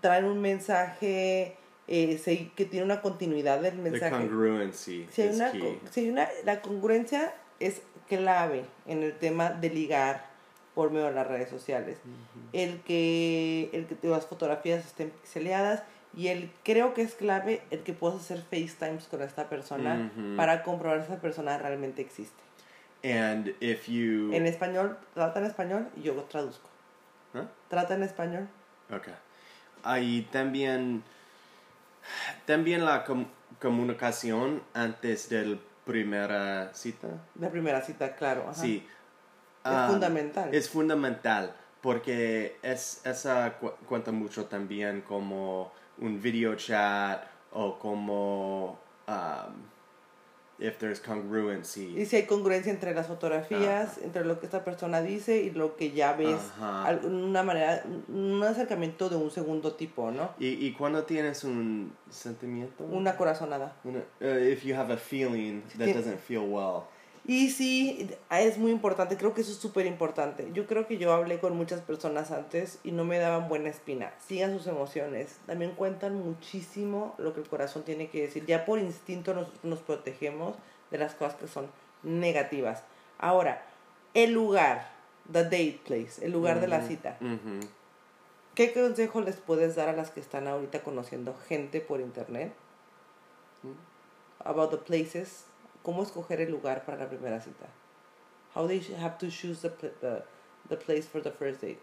traen 0.00 0.24
un 0.24 0.40
mensaje 0.40 1.56
eh, 1.88 2.50
que 2.56 2.64
tiene 2.64 2.84
una 2.84 3.00
continuidad 3.00 3.60
del 3.60 3.76
The 3.82 3.90
mensaje. 3.90 4.10
congruency 4.16 5.06
Si 5.10 5.22
hay, 5.22 5.28
is 5.30 5.36
una, 5.36 5.52
key. 5.52 5.60
co- 5.60 5.78
si 5.90 6.00
hay 6.00 6.10
una, 6.10 6.28
la 6.44 6.60
congruencia 6.60 7.34
es 7.58 7.82
clave 8.08 8.64
en 8.86 9.02
el 9.02 9.16
tema 9.18 9.50
de 9.50 9.70
ligar 9.70 10.28
por 10.74 10.90
medio 10.90 11.06
de 11.06 11.12
las 11.12 11.26
redes 11.26 11.48
sociales. 11.48 11.98
El 12.52 12.80
que, 12.82 13.70
el 13.72 13.86
que 13.86 14.08
las 14.08 14.26
fotografías 14.26 14.84
estén 14.86 15.10
pixeleadas 15.10 15.82
y 16.16 16.28
el 16.28 16.50
creo 16.64 16.94
que 16.94 17.02
es 17.02 17.14
clave 17.14 17.62
el 17.70 17.80
que 17.80 17.92
puedas 17.92 18.20
hacer 18.20 18.42
FaceTimes 18.42 19.04
con 19.08 19.22
esta 19.22 19.48
persona 19.48 20.10
para 20.36 20.62
comprobar 20.62 21.00
si 21.04 21.12
esa 21.12 21.20
persona 21.20 21.58
realmente 21.58 22.02
existe. 22.02 22.40
And 23.02 23.54
if 23.60 23.88
you 23.88 24.32
En 24.34 24.46
español, 24.46 24.96
trata 25.14 25.40
en 25.40 25.46
español 25.46 25.88
y 25.96 26.02
yo 26.02 26.14
lo 26.14 26.24
traduzco. 26.24 26.68
Huh? 27.34 27.46
Trata 27.68 27.94
en 27.94 28.02
español. 28.02 28.48
Okay. 28.94 29.14
Ahí 29.82 30.28
también, 30.30 31.02
también 32.46 32.84
la 32.84 33.04
com- 33.04 33.26
comunicación 33.60 34.62
antes 34.74 35.28
de 35.28 35.46
la 35.46 35.56
primera 35.84 36.74
cita. 36.74 37.08
La 37.38 37.50
primera 37.50 37.80
cita, 37.80 38.14
claro. 38.16 38.42
ajá. 38.50 38.54
Sí. 38.54 38.86
Es 38.86 39.70
Ah, 39.72 39.86
fundamental. 39.90 40.54
Es 40.54 40.68
fundamental 40.68 41.54
porque 41.82 42.58
es, 42.62 43.00
esa 43.06 43.54
cu- 43.58 43.72
cuenta 43.86 44.10
mucho 44.12 44.46
también 44.46 45.02
como 45.02 45.72
un 45.98 46.20
video 46.20 46.54
chat 46.54 47.22
o 47.52 47.78
como 47.78 48.78
um, 49.08 49.54
if 50.60 50.78
there's 50.78 51.00
congruency. 51.00 51.96
Y 51.98 52.06
si 52.06 52.16
hay 52.16 52.26
congruencia 52.26 52.70
entre 52.70 52.94
las 52.94 53.06
fotografías, 53.06 53.98
entre 54.02 54.24
lo 54.24 54.38
que 54.38 54.46
esta 54.46 54.62
persona 54.64 55.00
dice 55.02 55.38
y 55.42 55.50
lo 55.50 55.76
que 55.76 55.90
ya 55.92 56.12
ves, 56.12 56.38
Ajá. 56.56 56.84
al- 56.86 57.04
una 57.06 57.42
manera, 57.42 57.82
un 58.08 58.42
acercamiento 58.42 59.08
de 59.08 59.16
un 59.16 59.30
segundo 59.30 59.72
tipo, 59.74 60.10
¿no? 60.10 60.30
Y, 60.38 60.48
y 60.66 60.72
cuando 60.72 61.04
tienes 61.04 61.44
un 61.44 61.92
sentimiento, 62.10 62.84
Una 62.84 63.16
corazonada. 63.16 63.74
Una- 63.84 64.00
uh, 64.20 64.38
if 64.50 64.62
you 64.64 64.74
have 64.76 64.92
a 64.92 64.96
feeling 64.98 65.62
that 65.78 65.88
doesn't 65.94 66.18
feel 66.20 66.42
well. 66.42 66.84
Y 67.30 67.50
sí, 67.50 68.10
es 68.28 68.58
muy 68.58 68.72
importante, 68.72 69.16
creo 69.16 69.34
que 69.34 69.42
eso 69.42 69.52
es 69.52 69.58
súper 69.58 69.86
importante. 69.86 70.50
Yo 70.52 70.66
creo 70.66 70.88
que 70.88 70.98
yo 70.98 71.12
hablé 71.12 71.38
con 71.38 71.56
muchas 71.56 71.80
personas 71.80 72.32
antes 72.32 72.80
y 72.82 72.90
no 72.90 73.04
me 73.04 73.18
daban 73.18 73.48
buena 73.48 73.70
espina. 73.70 74.12
Sigan 74.18 74.52
sus 74.52 74.66
emociones. 74.66 75.38
También 75.46 75.76
cuentan 75.76 76.16
muchísimo 76.16 77.14
lo 77.18 77.32
que 77.32 77.38
el 77.38 77.48
corazón 77.48 77.84
tiene 77.84 78.08
que 78.08 78.22
decir. 78.22 78.46
Ya 78.46 78.64
por 78.64 78.80
instinto 78.80 79.32
nos, 79.32 79.46
nos 79.62 79.78
protegemos 79.78 80.56
de 80.90 80.98
las 80.98 81.14
cosas 81.14 81.36
que 81.36 81.46
son 81.46 81.70
negativas. 82.02 82.82
Ahora, 83.16 83.64
el 84.12 84.32
lugar, 84.32 84.90
the 85.30 85.44
date 85.44 85.82
place, 85.86 86.26
el 86.26 86.32
lugar 86.32 86.60
de 86.60 86.66
la 86.66 86.84
cita. 86.84 87.16
¿Qué 88.56 88.72
consejo 88.72 89.20
les 89.20 89.36
puedes 89.36 89.76
dar 89.76 89.88
a 89.88 89.92
las 89.92 90.10
que 90.10 90.18
están 90.18 90.48
ahorita 90.48 90.82
conociendo 90.82 91.36
gente 91.46 91.80
por 91.80 92.00
internet? 92.00 92.52
About 94.40 94.72
the 94.72 94.78
places. 94.78 95.44
¿Cómo 95.82 96.02
escoger 96.02 96.40
el 96.40 96.50
lugar 96.50 96.84
para 96.84 96.98
la 96.98 97.08
primera 97.08 97.40
cita? 97.40 97.66
How 98.54 98.66
they 98.66 98.80
have 98.98 99.16
to 99.18 99.28
choose 99.28 99.62
the, 99.62 99.70
the, 100.00 100.22
the 100.68 100.76
place 100.76 101.06
for 101.06 101.22
the 101.22 101.30
first 101.30 101.60
date. 101.60 101.80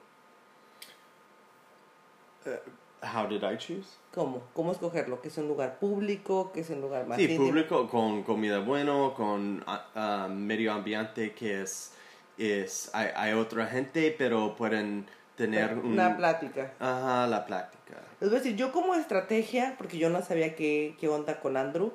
How 3.02 3.28
did 3.28 3.44
I 3.44 3.58
choose? 3.58 3.98
¿Cómo? 4.14 4.42
¿Cómo 4.54 4.72
escogerlo? 4.72 5.22
¿Que 5.22 5.28
es 5.28 5.38
un 5.38 5.48
lugar 5.48 5.78
público? 5.80 6.52
¿Que 6.52 6.62
es 6.62 6.70
un 6.70 6.82
lugar 6.82 7.06
más 7.06 7.18
Sí, 7.18 7.24
íntimo? 7.24 7.46
público 7.46 7.88
con 7.90 8.24
comida 8.24 8.60
bueno, 8.60 9.14
con 9.16 9.64
ah, 9.68 9.86
ah, 9.96 10.28
medio 10.30 10.74
ambiente 10.74 11.34
que 11.34 11.62
es, 11.62 11.94
es 12.38 12.90
hay, 12.94 13.10
hay 13.16 13.34
otra 13.34 13.68
gente, 13.68 14.16
pero 14.18 14.56
pueden 14.56 15.06
tener 15.36 15.78
un... 15.78 15.94
Una 15.94 16.18
plática. 16.18 16.74
Ajá, 16.80 17.28
la 17.28 17.46
plática. 17.46 18.02
Les 18.20 18.30
voy 18.30 18.40
a 18.40 18.42
decir, 18.42 18.56
yo 18.56 18.72
como 18.72 18.96
estrategia, 18.96 19.76
porque 19.78 20.00
yo 20.00 20.10
no 20.10 20.22
sabía 20.24 20.56
qué, 20.56 20.96
qué 21.00 21.08
onda 21.08 21.40
con 21.40 21.56
Andrew, 21.56 21.92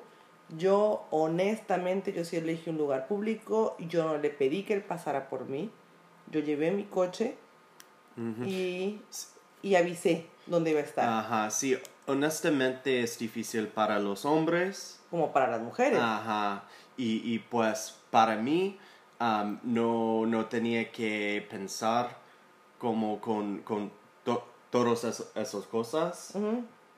yo 0.57 1.05
honestamente, 1.11 2.13
yo 2.13 2.23
sí 2.25 2.37
elegí 2.37 2.69
un 2.69 2.77
lugar 2.77 3.07
público, 3.07 3.75
yo 3.79 4.03
no 4.05 4.17
le 4.17 4.29
pedí 4.29 4.63
que 4.63 4.73
él 4.73 4.83
pasara 4.83 5.29
por 5.29 5.45
mí, 5.49 5.69
yo 6.31 6.39
llevé 6.39 6.71
mi 6.71 6.83
coche 6.85 7.35
y, 8.45 9.01
y 9.61 9.75
avisé 9.75 10.27
dónde 10.45 10.71
iba 10.71 10.79
a 10.79 10.83
estar, 10.83 11.09
Ajá, 11.09 11.49
sí, 11.49 11.77
honestamente 12.07 13.01
es 13.01 13.17
difícil 13.17 13.67
para 13.67 13.99
los 13.99 14.25
hombres. 14.25 14.99
como 15.09 15.31
para 15.31 15.47
las 15.47 15.61
mujeres. 15.61 15.99
Ajá, 15.99 16.63
y, 16.97 17.33
y 17.33 17.39
pues 17.39 17.97
para 18.11 18.35
mí 18.35 18.77
am, 19.19 19.59
no, 19.63 20.25
no 20.25 20.45
tenía 20.45 20.91
que 20.91 21.45
pensar 21.49 22.17
como 22.77 23.19
con, 23.21 23.59
con 23.59 23.91
to- 24.23 24.45
todas 24.69 25.03
esas, 25.05 25.31
esas 25.35 25.65
cosas. 25.65 26.33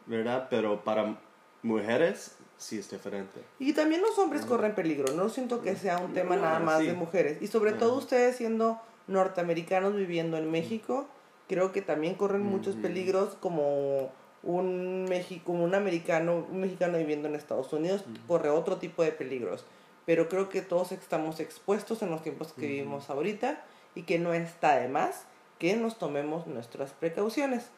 ¿verdad? 0.07 0.47
Pero 0.50 0.83
para 0.83 1.17
mujeres 1.65 2.36
sí 2.57 2.77
es 2.79 2.89
diferente. 2.89 3.41
Y 3.60 3.74
también 3.74 4.01
los 4.01 4.17
hombres 4.17 4.45
corren 4.45 4.75
peligro, 4.75 5.13
no 5.13 5.29
siento 5.29 5.62
que 5.62 5.75
sea 5.75 5.98
un 5.98 6.13
tema 6.13 6.36
nada 6.36 6.60
más 6.60 6.79
Sí. 6.79 6.88
de 6.88 6.93
mujeres. 6.93 7.41
Y 7.41 7.48
sobre 7.48 7.74
todo 7.74 7.95
ustedes 7.98 8.38
siendo 8.38 8.79
norteamericanos 9.07 9.95
viviendo 9.95 10.38
en 10.38 10.50
México, 10.51 11.07
creo 11.48 11.72
que 11.72 11.81
también 11.81 12.15
corren 12.15 12.43
muchos 12.43 12.75
peligros 12.75 13.36
como 13.39 14.12
un 14.43 15.05
México, 15.05 15.51
un 15.51 15.74
americano, 15.75 16.45
un 16.51 16.62
mexicano 16.62 16.98
viviendo 16.98 17.27
en 17.27 17.36
Estados 17.36 17.74
Unidos 17.74 18.05
corre 18.27 18.50
otro 18.50 18.77
tipo 18.77 19.03
de 19.03 19.12
peligros. 19.12 19.65
Pero 20.05 20.29
creo 20.29 20.50
que 20.50 20.62
todos 20.62 20.91
estamos 20.91 21.39
expuestos 21.39 22.03
en 22.03 22.12
los 22.12 22.22
tiempos 22.22 22.53
que 22.53 22.67
vivimos 22.67 23.10
ahorita 23.10 23.63
y 23.95 24.03
que 24.03 24.19
no 24.19 24.34
está 24.36 24.75
de 24.77 24.88
más 24.88 25.25
que 25.57 25.75
nos 25.75 25.98
tomemos 25.98 26.45
nuestras 26.45 26.91
precauciones. 26.91 27.69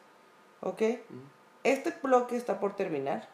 ¿Ok? 0.60 0.82
Este 1.64 1.94
bloque 2.02 2.36
está 2.36 2.60
por 2.60 2.76
terminar. 2.76 3.28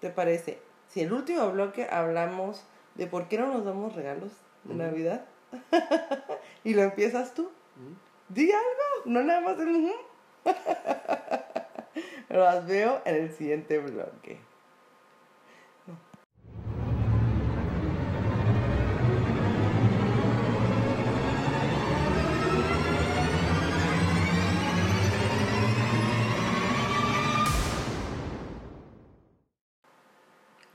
¿Te 0.00 0.10
parece? 0.10 0.58
Si 0.88 1.00
el 1.02 1.12
último 1.12 1.50
bloque 1.52 1.86
hablamos 1.90 2.64
de 2.94 3.06
por 3.06 3.28
qué 3.28 3.38
no 3.38 3.46
nos 3.46 3.64
damos 3.64 3.94
regalos 3.94 4.32
de. 4.64 4.74
Navidad 4.74 5.24
y 6.64 6.74
lo 6.74 6.82
empiezas 6.82 7.34
tú, 7.34 7.50
di 8.28 8.50
algo, 8.50 9.04
no 9.06 9.22
nada 9.22 9.40
más 9.40 9.56
el. 9.56 9.94
Las 12.28 12.66
veo 12.68 13.00
en 13.04 13.14
el 13.14 13.32
siguiente 13.32 13.78
bloque. 13.78 14.38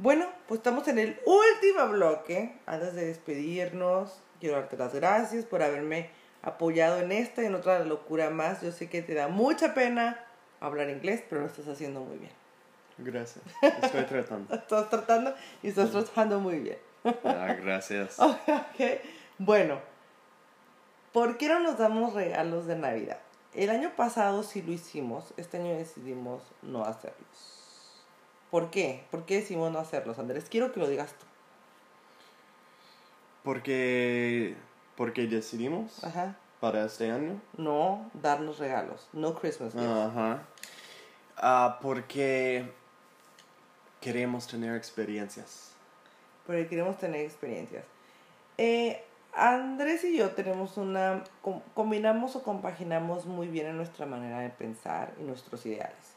Bueno, 0.06 0.28
pues 0.48 0.60
estamos 0.60 0.88
en 0.88 1.00
el 1.00 1.20
último 1.26 1.88
bloque. 1.90 2.56
Antes 2.68 2.94
de 2.94 3.08
despedirnos, 3.08 4.20
quiero 4.40 4.58
darte 4.58 4.78
las 4.78 4.94
gracias 4.94 5.46
por 5.46 5.64
haberme 5.64 6.12
apoyado 6.44 7.00
en 7.00 7.12
esta 7.12 7.42
y 7.42 7.48
en 7.48 7.56
otra 7.56 7.84
locura 7.84 8.30
más. 8.30 8.62
Yo 8.62 8.72
sé 8.72 8.88
que 8.88 9.02
te 9.02 9.16
da 9.16 9.30
mucha 9.30 9.74
pena 9.74 10.24
hablar 10.60 10.92
inglés, 10.92 11.24
pero 11.28 11.42
lo 11.42 11.48
estás 11.48 11.68
haciendo 11.68 12.02
muy 12.02 12.20
bien. 12.20 12.32
Gracias. 13.00 13.44
Estoy 13.82 14.04
tratando. 14.08 14.54
Estás 14.54 14.92
tratando 14.92 15.34
y 15.64 15.70
estás 15.70 15.90
tratando 15.90 16.40
muy 16.40 16.60
bien. 16.60 16.78
Ah, 17.24 17.56
gracias. 17.64 18.20
Ok, 18.20 19.02
Bueno, 19.40 19.80
¿por 21.14 21.36
qué 21.40 21.48
no 21.48 21.62
nos 21.62 21.80
damos 21.80 22.14
regalos 22.14 22.68
de 22.68 22.76
Navidad? 22.76 23.22
El 23.56 23.72
año 23.72 23.96
pasado 23.96 24.44
sí 24.44 24.62
lo 24.62 24.72
hicimos, 24.72 25.34
este 25.38 25.58
año 25.58 25.76
decidimos 25.76 26.44
no 26.62 26.86
hacerlos. 26.86 27.65
¿Por 28.56 28.70
qué? 28.72 29.04
¿Por 29.12 29.26
qué 29.26 29.36
decidimos 29.42 29.70
no 29.70 29.80
hacerlos, 29.80 30.18
Andrés? 30.18 30.46
Quiero 30.50 30.72
que 30.72 30.80
lo 30.80 30.88
digas 30.88 31.12
tú. 31.20 31.26
Porque, 33.44 34.56
porque 34.96 35.28
decidimos 35.28 36.02
Ajá. 36.06 36.38
para 36.62 36.86
este 36.86 37.12
año. 37.12 37.42
No 37.58 38.10
darnos 38.14 38.58
regalos, 38.60 39.10
no 39.12 39.36
Christmas 39.36 39.74
gifts. 39.74 39.86
Ajá. 39.86 40.44
Ah, 41.36 41.80
porque 41.82 42.72
queremos 44.00 44.48
tener 44.48 44.74
experiencias. 44.76 45.72
porque 46.48 46.68
queremos 46.68 46.98
tener 46.98 47.26
experiencias. 47.26 47.84
Eh, 48.58 49.04
Andrés 49.34 50.06
y 50.06 50.16
yo 50.18 50.30
tenemos 50.30 50.78
una, 50.78 51.26
com- 51.42 51.62
combinamos 51.74 52.38
o 52.38 52.44
compaginamos 52.44 53.26
muy 53.26 53.48
bien 53.48 53.68
en 53.68 53.76
nuestra 53.76 54.06
manera 54.06 54.40
de 54.40 54.50
pensar 54.50 55.14
y 55.20 55.24
nuestros 55.24 55.66
ideales. 55.66 56.14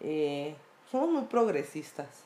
Eh, 0.00 0.54
somos 0.90 1.10
muy 1.10 1.22
progresistas, 1.24 2.24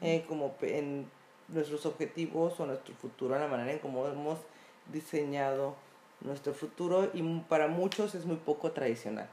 eh, 0.00 0.24
como 0.28 0.54
en 0.62 1.10
nuestros 1.48 1.86
objetivos 1.86 2.58
o 2.60 2.66
nuestro 2.66 2.94
futuro, 2.94 3.34
en 3.34 3.42
la 3.42 3.48
manera 3.48 3.72
en 3.72 3.78
cómo 3.80 4.06
hemos 4.06 4.38
diseñado 4.90 5.74
nuestro 6.20 6.54
futuro 6.54 7.10
y 7.12 7.22
para 7.40 7.68
muchos 7.68 8.14
es 8.14 8.24
muy 8.24 8.36
poco 8.36 8.70
tradicional. 8.72 9.28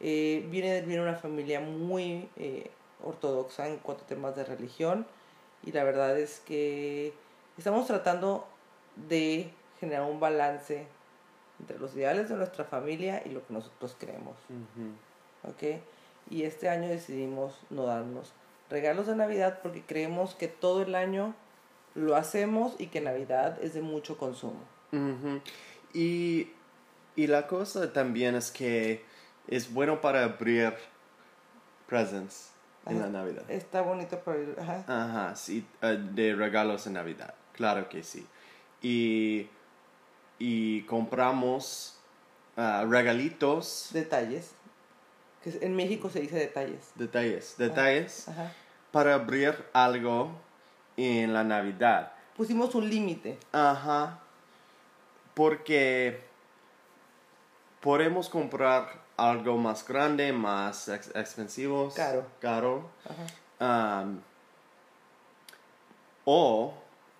Eh, 0.00 0.46
viene, 0.50 0.80
viene 0.82 1.02
una 1.02 1.16
familia 1.16 1.60
muy 1.60 2.28
eh, 2.36 2.70
ortodoxa 3.02 3.68
en 3.68 3.78
cuanto 3.78 4.04
a 4.04 4.06
temas 4.06 4.36
de 4.36 4.44
religión 4.44 5.06
y 5.64 5.72
la 5.72 5.84
verdad 5.84 6.18
es 6.18 6.40
que 6.40 7.12
estamos 7.58 7.86
tratando 7.86 8.46
de 8.96 9.50
generar 9.78 10.08
un 10.08 10.20
balance 10.20 10.86
entre 11.58 11.78
los 11.78 11.94
ideales 11.94 12.28
de 12.28 12.36
nuestra 12.36 12.64
familia 12.64 13.22
y 13.26 13.30
lo 13.30 13.46
que 13.46 13.52
nosotros 13.52 13.94
creemos. 13.98 14.36
¿ok? 15.44 15.80
Y 16.30 16.44
este 16.44 16.68
año 16.68 16.88
decidimos 16.88 17.58
no 17.70 17.84
darnos 17.84 18.32
regalos 18.70 19.06
de 19.06 19.16
Navidad 19.16 19.58
porque 19.62 19.82
creemos 19.82 20.34
que 20.34 20.48
todo 20.48 20.82
el 20.82 20.94
año 20.94 21.34
lo 21.94 22.14
hacemos 22.14 22.74
y 22.78 22.86
que 22.86 23.00
Navidad 23.00 23.58
es 23.62 23.74
de 23.74 23.82
mucho 23.82 24.16
consumo. 24.16 24.60
Ujú. 24.92 25.40
y, 25.94 26.50
y 27.14 27.26
la 27.28 27.46
cosa 27.46 27.92
también 27.92 28.34
es 28.34 28.50
que 28.50 29.04
es 29.46 29.72
bueno 29.72 30.00
para 30.00 30.24
abrir 30.24 30.74
presents 31.86 32.50
en 32.86 33.00
la. 33.00 33.08
Navidad. 33.08 33.48
Está 33.50 33.82
bonito 33.82 34.18
para 34.20 34.38
ir, 34.38 34.56
ajá. 34.58 34.84
Ajá, 34.86 35.36
sí, 35.36 35.66
eh, 35.82 35.98
de 36.12 36.34
regalos 36.34 36.86
en 36.86 36.94
Navidad, 36.94 37.34
claro 37.52 37.88
que 37.88 38.02
sí. 38.02 38.26
Y, 38.82 39.48
y 40.38 40.82
compramos 40.82 41.98
ah, 42.56 42.86
regalitos, 42.88 43.90
detalles. 43.92 44.52
Que 45.42 45.58
en 45.64 45.74
México 45.74 46.10
se 46.10 46.20
dice 46.20 46.36
detalles. 46.36 46.90
detalles, 46.96 47.54
detalles 47.56 48.28
Ajá. 48.28 48.52
para 48.92 49.14
abrir 49.14 49.64
algo 49.72 50.32
en 50.96 51.32
la 51.32 51.42
Navidad. 51.44 52.12
Pusimos 52.36 52.74
un 52.74 52.88
límite. 52.90 53.38
Ajá, 53.52 54.18
porque 55.34 56.20
podemos 57.80 58.28
comprar 58.28 59.00
algo 59.16 59.56
más 59.56 59.86
grande, 59.86 60.32
más 60.32 60.88
ex- 60.88 61.14
expensivos, 61.14 61.94
Caro. 61.94 62.26
caro, 62.40 62.90
Ajá. 63.58 64.06
O 66.24 66.74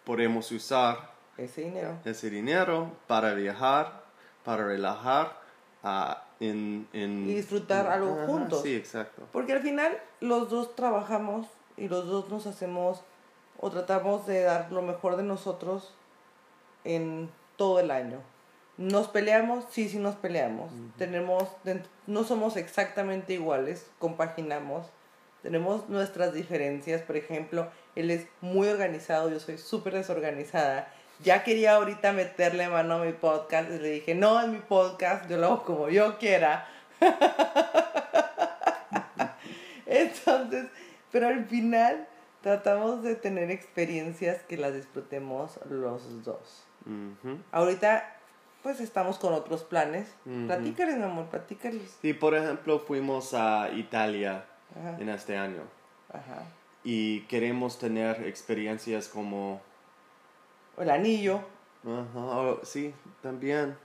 podemos 0.05 0.51
usar 0.53 1.11
Ese 1.37 1.63
dinero. 1.63 1.99
ese 2.05 2.31
dinero 2.31 2.93
para 3.07 3.35
viajar, 3.35 4.05
para 4.45 4.65
relajar 4.67 5.40
ah, 5.83 6.25
en, 6.41 6.89
en- 6.93 7.29
Y 7.29 7.35
disfrutar 7.35 7.87
algo 7.89 8.15
Ajá, 8.15 8.27
juntos. 8.27 8.63
Sí, 8.63 8.75
exacto. 8.75 9.23
Porque 9.33 9.53
al 9.53 9.61
final 9.63 9.99
los 10.21 10.49
dos 10.51 10.75
trabajamos 10.77 11.47
y 11.77 11.89
los 11.89 12.07
dos 12.07 12.29
nos 12.29 12.47
hacemos 12.47 13.03
o 13.59 13.71
tratamos 13.71 14.27
de 14.27 14.43
dar 14.43 14.71
lo 14.73 14.83
mejor 14.83 15.17
de 15.17 15.23
nosotros 15.23 15.95
en 16.85 17.31
todo 17.57 17.81
el 17.81 17.91
año. 17.91 18.21
Nos 18.79 19.09
peleamos, 19.09 19.67
sí, 19.71 19.89
sí 19.91 19.99
nos 19.99 20.17
peleamos. 20.17 20.73
Tenemos, 20.97 21.49
den- 21.65 21.83
no 22.07 22.25
somos 22.25 22.57
exactamente 22.57 23.35
iguales, 23.35 23.91
compaginamos. 23.99 24.87
Tenemos 25.43 25.89
nuestras 25.91 26.33
diferencias, 26.33 27.03
por 27.03 27.17
ejemplo, 27.17 27.69
él 27.95 28.11
es 28.11 28.27
muy 28.41 28.69
organizado, 28.69 29.31
yo 29.31 29.41
soy 29.41 29.59
súper 29.59 29.95
desorganizada. 29.95 30.93
Ya 31.23 31.45
quería 31.45 31.77
ahorita 31.77 32.13
meterle 32.13 32.69
mano 32.69 32.95
a 32.95 33.05
mi 33.05 33.13
podcast 33.13 33.71
y 33.71 33.79
le 33.79 33.91
dije, 33.91 34.15
no, 34.15 34.43
en 34.43 34.53
mi 34.53 34.59
podcast 34.59 35.29
yo 35.29 35.37
lo 35.37 35.47
hago 35.47 35.63
como 35.65 35.89
yo 35.91 36.19
quiera. 36.19 36.67
Entonces, 39.87 40.67
pero 41.11 41.29
al 41.29 41.45
final 41.47 42.07
tratamos 42.41 43.03
de 43.03 43.17
tener 43.17 43.51
experiencias 43.51 44.43
que 44.45 44.57
las 44.57 44.75
disfrutemos 44.75 45.59
los 45.69 46.25
dos. 46.25 46.65
Ahorita, 47.53 48.17
pues 48.63 48.81
estamos 48.81 49.19
con 49.19 49.35
otros 49.35 49.65
planes. 49.65 50.15
Ujú. 50.25 50.47
Platícales, 50.47 50.97
mi 50.97 51.05
amor, 51.05 51.27
platícales. 51.27 51.99
Y 52.03 52.15
por 52.15 52.35
ejemplo, 52.35 52.79
fuimos 52.79 53.35
a 53.35 53.71
Italia 53.71 54.45
Ajá, 54.79 54.97
en 54.99 55.09
este 55.09 55.37
año 55.37 55.63
ajá. 56.09 56.45
y 56.85 57.23
queremos 57.23 57.79
tener 57.79 58.27
experiencias 58.27 59.09
como... 59.09 59.61
O 60.77 60.83
el 60.83 60.91
anillo. 60.91 61.41
Ajá, 61.85 62.57
sí, 62.63 62.95
también. 63.23 63.77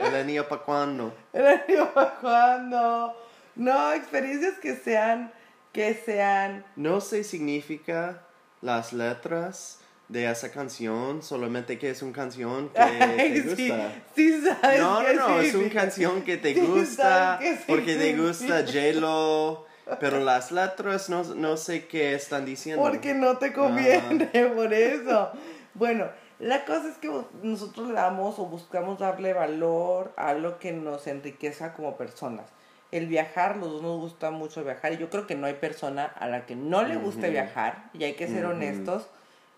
El 0.00 0.14
anillo 0.14 0.48
para 0.48 0.62
cuando. 0.62 1.14
El 1.32 1.46
anillo 1.46 1.92
para 1.92 2.14
cuando. 2.16 3.16
No, 3.56 3.92
experiencias 3.92 4.58
que 4.58 4.76
sean, 4.76 5.32
que 5.72 5.94
sean. 5.94 6.64
No 6.76 7.00
sé 7.00 7.24
significa 7.24 8.22
las 8.62 8.92
letras 8.92 9.80
de 10.08 10.28
esa 10.30 10.50
canción, 10.50 11.22
solamente 11.22 11.78
que 11.78 11.90
es 11.90 12.02
una 12.02 12.12
canción 12.12 12.68
que 12.70 12.80
te 13.16 13.42
sí, 13.56 13.68
gusta. 13.68 13.92
sí 14.14 14.40
sabes 14.42 14.80
No, 14.80 15.02
no, 15.02 15.12
no, 15.12 15.40
es 15.40 15.54
una 15.54 15.70
canción 15.70 16.22
que 16.22 16.36
te 16.36 16.54
Sí, 16.54 16.60
gusta, 16.60 17.38
qué 17.40 17.58
porque 17.66 17.94
te 17.96 18.16
gusta. 18.16 18.64
J-Lo, 18.64 19.66
pero 19.98 20.20
las 20.20 20.52
letras 20.52 21.08
no, 21.10 21.22
no 21.34 21.56
sé 21.56 21.86
qué 21.86 22.14
están 22.14 22.44
diciendo. 22.44 22.82
Porque 22.82 23.14
no 23.14 23.38
te 23.38 23.52
conviene, 23.52 24.26
por 24.54 24.72
eso. 24.72 25.30
Bueno, 25.74 26.06
la 26.38 26.64
cosa 26.64 26.88
es 26.88 26.96
que 26.96 27.10
nosotros 27.42 27.88
le 27.88 27.94
damos 27.94 28.38
o 28.38 28.46
buscamos 28.46 28.98
darle 28.98 29.32
valor 29.32 30.12
a 30.16 30.32
lo 30.34 30.58
que 30.58 30.72
nos 30.72 31.06
enriqueza 31.06 31.74
como 31.74 31.96
personas. 31.96 32.46
El 32.92 33.06
viajar, 33.06 33.56
los 33.56 33.70
dos 33.70 33.82
nos 33.82 34.00
gusta 34.00 34.30
mucho 34.30 34.64
viajar 34.64 34.92
y 34.92 34.96
yo 34.98 35.10
creo 35.10 35.26
que 35.26 35.36
no 35.36 35.46
hay 35.46 35.54
persona 35.54 36.06
a 36.06 36.26
la 36.28 36.46
que 36.46 36.56
no 36.56 36.82
le 36.82 36.96
guste 36.96 37.30
viajar 37.30 37.90
y 37.92 38.04
hay 38.04 38.14
que 38.14 38.26
ser 38.26 38.46
honestos. 38.46 39.06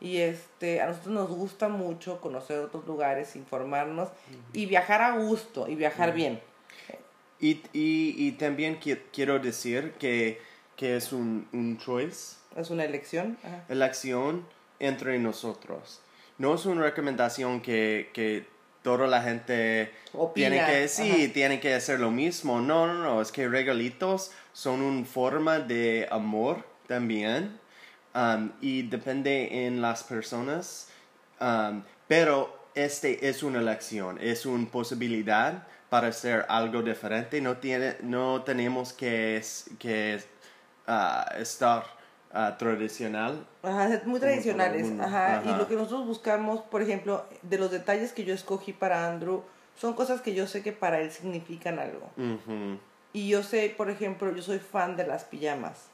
Y 0.00 0.18
este, 0.18 0.82
a 0.82 0.88
nosotros 0.88 1.14
nos 1.14 1.30
gusta 1.30 1.68
mucho 1.68 2.20
conocer 2.20 2.58
otros 2.58 2.84
lugares, 2.86 3.36
informarnos 3.36 4.08
y 4.52 4.66
viajar 4.66 5.00
a 5.00 5.16
gusto 5.16 5.68
y 5.68 5.76
viajar 5.76 6.12
bien. 6.12 6.40
Y, 7.42 7.60
y, 7.74 8.14
y 8.16 8.32
también 8.38 8.78
qui- 8.80 8.98
quiero 9.12 9.38
decir 9.38 9.92
que, 9.98 10.40
que 10.76 10.96
es 10.96 11.12
un, 11.12 11.46
un 11.52 11.76
choice, 11.76 12.36
Es 12.56 12.70
una 12.70 12.84
elección. 12.84 13.36
Ajá. 13.44 13.64
elección 13.68 14.46
entre 14.78 15.18
nosotros. 15.18 16.00
No 16.38 16.54
es 16.54 16.64
una 16.66 16.82
recomendación 16.82 17.60
que, 17.60 18.10
que 18.14 18.46
toda 18.82 19.06
la 19.06 19.22
gente 19.22 19.92
Opina, 20.12 20.48
tiene 20.50 20.66
que, 20.66 20.88
sí, 20.88 21.10
ajá. 21.24 21.32
tiene 21.34 21.60
que 21.60 21.74
hacer 21.74 21.98
lo 22.00 22.10
mismo. 22.10 22.60
No, 22.60 22.86
no, 22.86 22.94
no, 23.02 23.20
es 23.20 23.30
que 23.32 23.48
regalitos 23.48 24.30
son 24.52 24.80
una 24.80 25.04
forma 25.04 25.58
de 25.60 26.06
amor 26.10 26.64
también 26.86 27.58
um, 28.14 28.50
y 28.60 28.82
depende 28.82 29.66
en 29.66 29.80
las 29.82 30.04
personas. 30.04 30.88
um, 31.40 31.82
pero 32.08 32.56
este 32.74 33.28
es 33.28 33.42
una 33.42 33.58
elección, 33.60 34.18
es 34.20 34.46
una 34.46 34.66
posibilidad 34.70 35.66
para 35.92 36.08
hacer 36.08 36.46
algo 36.48 36.80
diferente. 36.80 37.38
No, 37.42 37.58
tiene, 37.58 37.96
no 38.00 38.42
tenemos 38.44 38.94
que, 38.94 39.42
que 39.78 40.22
ah, 40.86 41.30
estar 41.38 41.84
ah, 42.32 42.56
tradicional. 42.56 43.46
Ajá, 43.62 44.00
muy 44.06 44.18
tradicionales. 44.18 44.90
Ajá. 44.98 45.42
Y 45.44 45.48
lo 45.54 45.68
que 45.68 45.74
nosotros 45.74 46.06
buscamos, 46.06 46.62
por 46.62 46.80
ejemplo, 46.80 47.26
de 47.42 47.58
los 47.58 47.70
detalles 47.70 48.14
que 48.14 48.24
yo 48.24 48.32
escogí 48.32 48.72
para 48.72 49.06
Andrew, 49.06 49.42
son 49.76 49.92
cosas 49.92 50.22
que 50.22 50.32
yo 50.32 50.46
sé 50.46 50.62
que 50.62 50.72
para 50.72 50.98
él 50.98 51.10
significan 51.10 51.78
algo. 51.78 52.08
Ujú. 52.16 52.78
Y 53.12 53.28
yo 53.28 53.42
sé, 53.42 53.74
por 53.76 53.90
ejemplo, 53.90 54.34
yo 54.34 54.40
soy 54.40 54.60
fan 54.60 54.96
de 54.96 55.06
las 55.06 55.24
pijamas. 55.24 55.88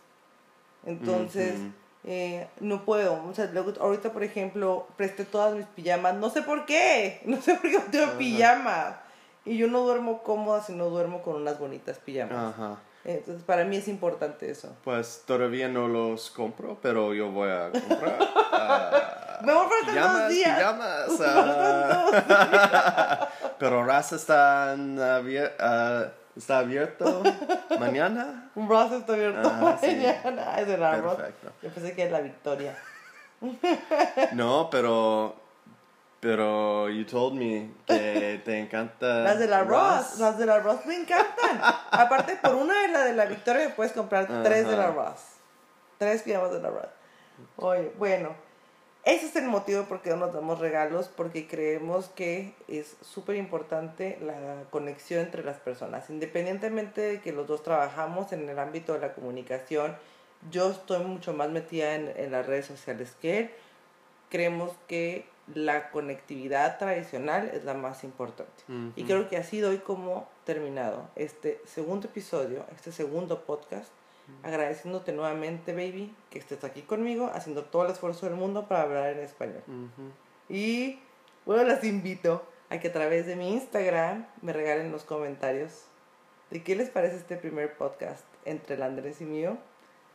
Entonces, 0.87 1.56
eh, 2.04 2.46
no 2.61 2.84
puedo. 2.84 3.24
O 3.24 3.34
sea, 3.34 3.50
luego, 3.52 3.72
ahorita, 3.80 4.12
por 4.12 4.22
ejemplo, 4.22 4.87
presté 4.96 5.24
todas 5.24 5.56
mis 5.56 5.66
pijamas. 5.66 6.14
No 6.14 6.30
sé 6.30 6.42
por 6.42 6.66
qué. 6.66 7.20
No 7.26 7.42
sé 7.42 7.54
por 7.54 7.62
qué 7.68 7.78
no 7.78 7.90
tengo 7.90 8.16
pijamas. 8.16 9.08
Y 9.48 9.56
yo 9.56 9.66
no 9.66 9.80
duermo 9.80 10.22
cómoda 10.22 10.62
si 10.62 10.74
no 10.74 10.90
duermo 10.90 11.22
con 11.22 11.37
unas 11.37 11.58
bonitas 11.58 11.98
pijamas. 11.98 12.54
Ajá. 12.54 12.76
Entonces, 13.04 13.42
para 13.44 13.64
mí 13.64 13.76
es 13.76 13.88
importante 13.88 14.50
eso. 14.50 14.76
Pues 14.84 15.22
todavía 15.26 15.68
no 15.68 15.88
los 15.88 16.30
compro, 16.30 16.76
pero 16.82 17.14
yo 17.14 17.30
voy 17.30 17.48
a 17.48 17.70
comprar. 17.70 18.18
ah, 18.52 19.38
Me 19.42 19.52
voy 19.54 19.64
a 19.64 19.68
faltar 19.68 19.94
pijamas, 19.94 20.20
dos 20.22 20.28
días. 20.30 20.58
pijamas, 20.58 21.20
ah. 21.26 23.28
pero 23.58 23.84
Raza 23.84 24.16
está, 24.16 24.74
abier- 24.76 25.54
ah, 25.58 26.08
está 26.37 26.58
abierto 26.58 27.22
mañana. 27.78 28.50
Brazo 28.54 28.98
está 28.98 29.14
abierto 29.14 29.48
Ah, 29.50 29.78
sí. 29.80 29.87
mañana. 29.87 30.61
Es 30.61 30.68
arroz. 30.80 31.16
Perfecto. 31.16 31.50
Yo 31.62 31.70
pensé 31.70 31.94
que 31.94 32.02
era 32.02 32.18
la 32.18 32.20
victoria. 32.20 32.76
No, 34.32 34.68
pero 34.70 35.37
pero 36.20 36.88
you 36.90 37.04
told 37.04 37.35
me 37.35 37.70
que 37.87 38.40
te 38.44 38.59
encanta 38.59 39.20
Las 39.20 39.38
del 39.38 39.52
arroz, 39.52 40.11
Ross. 40.12 40.18
las 40.18 40.38
del 40.38 40.50
arroz 40.50 40.85
me 40.87 40.96
encantan. 40.96 41.61
Aparte, 41.90 42.37
por 42.42 42.54
una 42.54 42.83
de 42.83 42.88
la 42.88 43.04
de 43.04 43.14
la 43.14 43.26
victoria 43.26 43.74
puedes 43.76 43.92
comprar 43.92 44.26
tres 44.42 44.66
del 44.68 44.81
Ajá. 44.81 44.88
arroz. 44.88 45.20
Tres 45.98 46.22
pijamas 46.22 46.52
del 46.52 46.64
arroz. 46.64 46.87
Oye, 47.57 47.92
bueno, 47.98 48.35
ese 49.04 49.26
es 49.26 49.37
el 49.37 49.44
motivo 49.44 49.85
por 49.85 50.02
qué 50.02 50.11
no 50.11 50.16
nos 50.16 50.35
damos 50.35 50.59
regalos, 50.59 51.09
porque 51.09 51.46
creemos 51.46 52.09
que 52.09 52.54
es 52.66 52.96
súper 53.00 53.37
importante 53.37 54.18
la 54.20 54.64
conexión 54.70 55.20
entre 55.20 55.44
las 55.44 55.59
personas. 55.59 56.11
Independientemente 56.11 57.00
de 57.00 57.20
que 57.20 57.33
los 57.33 57.46
dos 57.46 57.62
trabajamos 57.62 58.33
en 58.33 58.48
el 58.48 58.59
ámbito 58.59 58.92
de 58.92 58.98
la 59.00 59.14
comunicación, 59.14 59.96
yo 60.50 60.70
estoy 60.70 61.02
mucho 61.04 61.33
más 61.33 61.48
metida 61.48 61.94
en, 61.94 62.12
en 62.16 62.33
las 62.33 62.44
redes 62.46 62.66
sociales 62.66 63.12
que 63.20 63.38
él. 63.38 63.50
Creemos 64.31 64.72
que 64.88 65.26
la 65.54 65.90
conectividad 65.90 66.78
tradicional 66.78 67.50
es 67.54 67.64
la 67.64 67.74
más 67.74 68.04
importante. 68.04 68.64
Y 68.96 69.04
creo 69.04 69.28
que 69.28 69.37
así 69.37 69.61
doy 69.61 69.78
como 69.78 70.28
terminado 70.44 71.08
este 71.16 71.61
segundo 71.64 72.08
episodio, 72.08 72.64
este 72.74 72.92
segundo 72.92 73.44
podcast, 73.44 73.90
agradeciéndote 74.42 75.12
nuevamente, 75.12 75.72
baby, 75.72 76.14
que 76.30 76.38
estés 76.38 76.62
aquí 76.64 76.82
conmigo, 76.82 77.30
haciendo 77.32 77.64
todo 77.64 77.87
el 77.87 77.92
esfuerzo 77.92 78.26
del 78.26 78.34
mundo 78.34 78.68
para 78.68 78.82
hablar 78.82 79.12
en 79.12 79.20
español. 79.20 79.62
Y 80.48 80.98
bueno, 81.46 81.64
las 81.64 81.82
invito 81.84 82.44
a 82.70 82.78
que 82.78 82.88
a 82.88 82.92
través 82.92 83.26
de 83.26 83.37
mi 83.37 83.52
Instagram 83.52 84.26
me 84.42 84.52
regalen 84.52 84.92
los 84.92 85.04
comentarios 85.04 85.87
de 86.50 86.62
qué 86.62 86.76
les 86.76 86.90
parece 86.90 87.16
este 87.16 87.37
primer 87.37 87.76
podcast 87.76 88.24
entre 88.44 88.76
el 88.76 88.82
Andrés 88.82 89.20
y 89.20 89.24
mío. 89.24 89.58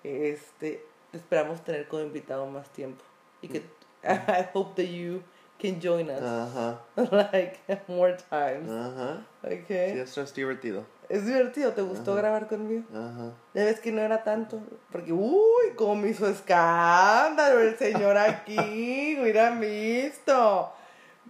Este, 0.04 0.86
esperamos 1.12 1.64
tener 1.64 1.88
como 1.88 2.04
invitado 2.04 2.46
más 2.48 2.70
tiempo. 2.70 3.04
Y 3.42 3.50
que 3.50 3.64
I 4.28 4.48
hope 4.54 4.76
that 4.76 4.90
you 4.90 5.24
can 5.60 5.80
join 5.80 6.10
us 6.10 6.22
Ajá, 6.22 6.80
like 7.32 7.60
more 7.88 8.16
times. 8.30 8.70
ajá. 8.70 9.26
Okay. 9.44 9.94
Sí, 9.94 10.00
esto 10.00 10.22
es 10.22 10.34
divertido. 10.34 10.86
Es 11.10 11.26
divertido, 11.26 11.74
¿te 11.74 11.82
gustó 11.82 12.14
Ajá. 12.14 12.22
grabar 12.22 12.48
conmigo? 12.48 12.84
Ajá. 12.92 13.34
Ya 13.54 13.66
ves 13.66 13.80
que 13.80 13.92
no 13.92 14.02
era 14.02 14.24
tanto, 14.24 14.62
porque 14.92 15.12
uy, 15.14 15.74
cómo 15.76 15.96
me 15.96 16.10
hizo 16.10 16.28
escándalo 16.28 17.60
el 17.60 17.78
señor 17.78 18.18
aquí, 18.18 19.18
hubiera 19.22 19.52
visto. 19.52 20.72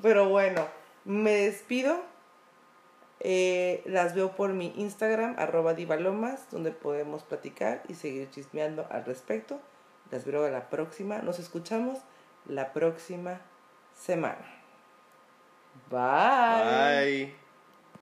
Pero 0.02 0.30
bueno, 0.30 0.66
me 1.06 1.32
despido. 1.34 1.98
Eh, 3.20 3.82
las 3.86 4.16
veo 4.16 4.36
por 4.36 4.52
mi 4.54 4.74
Instagram, 4.78 5.36
arroba 5.38 5.74
divalomas, 5.74 6.46
donde 6.52 6.72
podemos 6.72 7.24
platicar 7.24 7.82
y 7.88 7.94
seguir 7.96 8.30
chismeando 8.30 8.86
al 8.90 9.06
respecto. 9.06 9.60
Las 10.12 10.26
veo 10.26 10.46
a 10.46 10.50
la 10.50 10.70
próxima. 10.70 11.20
Nos 11.20 11.40
escuchamos 11.40 12.00
la 12.46 12.74
próxima 12.74 13.42
semana. 13.94 14.46
Bye. 15.90 17.30
Bye. 17.30 17.43